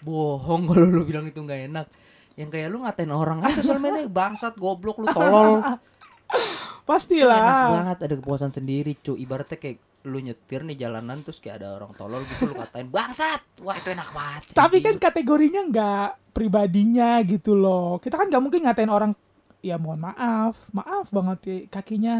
Bohong 0.00 0.62
kalau 0.64 0.86
lu 0.86 1.02
bilang 1.02 1.26
itu 1.26 1.38
nggak 1.38 1.60
enak. 1.68 1.86
Yang 2.34 2.48
kayak 2.52 2.68
lu 2.68 2.78
ngatain 2.80 3.10
orang 3.10 3.38
aja 3.40 3.54
sosial 3.56 3.78
media 3.78 4.06
bangsat, 4.06 4.54
goblok 4.54 4.98
lu 4.98 5.06
tolol. 5.08 5.62
Itu 6.34 6.44
enak 6.76 6.84
Pastilah. 6.84 7.68
banget 7.72 7.98
ada 8.02 8.14
kepuasan 8.14 8.50
sendiri, 8.50 8.92
cu. 8.96 9.14
Ibaratnya 9.14 9.56
kayak 9.56 9.78
lu 10.04 10.20
nyetir 10.20 10.60
nih 10.62 10.76
jalanan 10.78 11.24
terus 11.24 11.40
kayak 11.40 11.58
ada 11.58 11.74
orang 11.74 11.92
tolol 11.92 12.20
gitu 12.22 12.44
lu 12.46 12.54
katain 12.54 12.88
bangsat. 12.88 13.40
Wah, 13.58 13.72
itu 13.72 13.88
enak 13.88 14.10
banget. 14.10 14.42
Tapi 14.52 14.76
kan 14.78 14.96
kategorinya 14.98 15.60
nggak 15.64 16.08
pribadinya 16.30 17.16
gitu 17.22 17.54
loh. 17.54 17.96
Kita 17.96 18.14
kan 18.14 18.28
nggak 18.28 18.42
mungkin 18.42 18.60
ngatain 18.62 18.88
orang. 18.88 19.12
Ya 19.58 19.80
mohon 19.80 19.96
maaf, 19.98 20.68
maaf 20.70 21.08
banget 21.08 21.38
ya 21.42 21.56
kakinya 21.72 22.14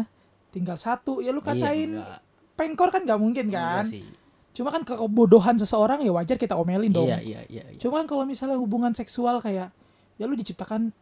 tinggal 0.49 0.75
satu. 0.75 1.21
Ya 1.21 1.29
lu 1.29 1.39
Iya, 1.39 1.47
katain 1.47 1.89
enggak. 1.95 2.19
pengkor 2.55 2.89
kan 2.89 3.01
nggak 3.03 3.19
mungkin 3.19 3.45
kan 3.49 3.85
sih. 3.85 4.01
cuma 4.49 4.71
kan 4.71 4.81
kebodohan 4.81 5.59
seseorang 5.59 5.99
ya 5.99 6.09
wajar 6.09 6.39
kita 6.39 6.55
omelin 6.55 6.87
dong 6.87 7.03
Iya, 7.05 7.19
iya, 7.19 7.41
iya, 7.45 7.63
iya. 7.67 7.77
Cuman 7.77 8.07
kalau 8.07 8.23
misalnya 8.23 8.55
hubungan 8.55 8.95
seksual 8.95 9.43
kayak 9.43 9.67
ya 10.15 10.23
lu 10.23 10.33
diciptakan 10.33 10.95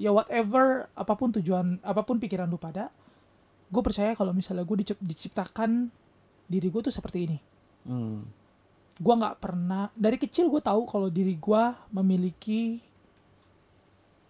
ya 0.00 0.08
whatever 0.08 0.88
apa 0.96 1.12
pun 1.12 1.28
tujuan 1.36 1.76
apa 1.84 2.00
pun 2.00 2.16
pikiran 2.16 2.48
lu 2.48 2.56
pada, 2.56 2.88
gue 3.68 3.82
percaya 3.84 4.16
kalau 4.16 4.32
misalnya 4.32 4.64
gue 4.64 4.80
diciptakan 4.96 5.92
diri 6.48 6.66
gue 6.72 6.80
tuh 6.80 6.94
seperti 6.94 7.28
ini. 7.28 7.38
Hmm. 7.84 8.24
Gue 8.96 9.14
nggak 9.16 9.36
pernah 9.44 9.92
dari 9.92 10.16
kecil 10.16 10.48
gue 10.48 10.64
tahu 10.64 10.88
kalau 10.88 11.12
diri 11.12 11.36
gue 11.36 11.62
memiliki 11.92 12.80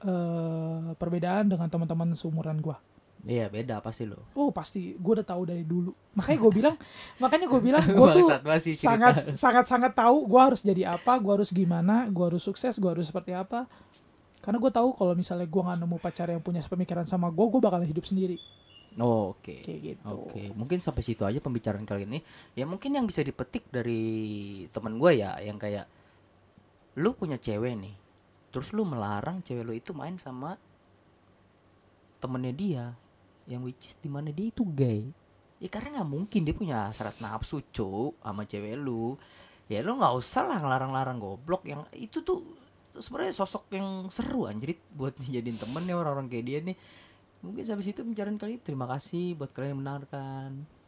eh 0.00 0.86
perbedaan 0.98 1.46
dengan 1.46 1.70
teman-teman 1.70 2.18
seumuran 2.18 2.58
gue. 2.58 2.74
Iya, 3.20 3.52
beda 3.52 3.84
pasti 3.84 4.08
lo. 4.08 4.24
Oh 4.32 4.48
pasti 4.48 4.96
gue 4.96 5.12
udah 5.20 5.26
tahu 5.26 5.42
dari 5.44 5.60
dulu. 5.60 5.92
Makanya 6.16 6.38
gue 6.40 6.52
bilang, 6.56 6.76
makanya 7.22 7.46
gue 7.46 7.60
bilang 7.60 7.84
gue 7.98 8.08
tuh 8.16 8.28
sangat 8.72 9.28
sangat 9.36 9.64
sangat 9.68 9.92
tahu 9.92 10.24
gue 10.24 10.40
harus 10.40 10.64
jadi 10.64 10.96
apa, 10.96 11.20
gue 11.20 11.32
harus 11.40 11.52
gimana, 11.52 12.08
gue 12.08 12.24
harus 12.24 12.40
sukses, 12.40 12.80
gue 12.80 12.90
harus 12.90 13.06
seperti 13.06 13.36
apa. 13.36 13.68
Karena 14.50 14.66
gue 14.66 14.72
tahu 14.74 14.98
kalau 14.98 15.14
misalnya 15.14 15.46
gue 15.46 15.62
nggak 15.62 15.78
nemu 15.78 15.96
pacar 16.02 16.26
yang 16.26 16.42
punya 16.42 16.58
sepemikiran 16.58 17.06
sama 17.06 17.30
gue, 17.30 17.46
gue 17.46 17.62
bakalan 17.62 17.86
hidup 17.86 18.02
sendiri. 18.02 18.34
Oh, 18.98 19.30
oke. 19.38 19.62
Kayak 19.62 19.94
gitu. 19.94 20.26
Oke, 20.26 20.50
mungkin 20.58 20.82
sampai 20.82 21.06
situ 21.06 21.22
aja 21.22 21.38
pembicaraan 21.38 21.86
kali 21.86 22.02
ini. 22.02 22.18
Ya 22.58 22.66
mungkin 22.66 22.98
yang 22.98 23.06
bisa 23.06 23.22
dipetik 23.22 23.70
dari 23.70 24.66
teman 24.74 24.98
gue 24.98 25.22
ya, 25.22 25.38
yang 25.38 25.54
kayak 25.54 25.86
lu 26.98 27.14
punya 27.14 27.38
cewek 27.38 27.78
nih, 27.78 27.94
terus 28.50 28.74
lu 28.74 28.82
melarang 28.82 29.38
cewek 29.46 29.62
lu 29.62 29.70
itu 29.70 29.94
main 29.94 30.18
sama 30.18 30.58
temennya 32.18 32.50
dia, 32.50 32.84
yang 33.46 33.62
which 33.62 33.86
is 33.86 33.94
di 34.02 34.10
mana 34.10 34.34
dia 34.34 34.50
itu 34.50 34.66
gay. 34.74 35.14
Ya 35.62 35.70
karena 35.70 36.02
nggak 36.02 36.10
mungkin 36.10 36.42
dia 36.42 36.58
punya 36.58 36.90
hasrat 36.90 37.22
nafsu 37.22 37.62
cuk 37.70 38.18
sama 38.18 38.42
cewek 38.50 38.74
lu. 38.74 39.14
Ya 39.70 39.86
lu 39.86 39.94
nggak 39.94 40.18
usah 40.18 40.42
lah 40.42 40.58
ngelarang-larang 40.58 41.22
goblok 41.22 41.62
yang 41.70 41.86
itu 41.94 42.26
tuh 42.26 42.58
sebenarnya 42.98 43.34
sosok 43.36 43.70
yang 43.70 44.10
seru 44.10 44.50
anjrit 44.50 44.82
buat 44.94 45.14
dijadiin 45.22 45.58
temen 45.58 45.84
ya 45.86 45.94
orang-orang 45.94 46.26
kayak 46.26 46.44
dia 46.46 46.58
nih. 46.64 46.76
Mungkin 47.40 47.62
sampai 47.64 47.84
situ 47.86 48.02
pembicaraan 48.04 48.36
kali. 48.36 48.60
Terima 48.60 48.84
kasih 48.90 49.38
buat 49.38 49.54
kalian 49.54 49.76
yang 49.76 49.80
mendengarkan. 49.80 50.79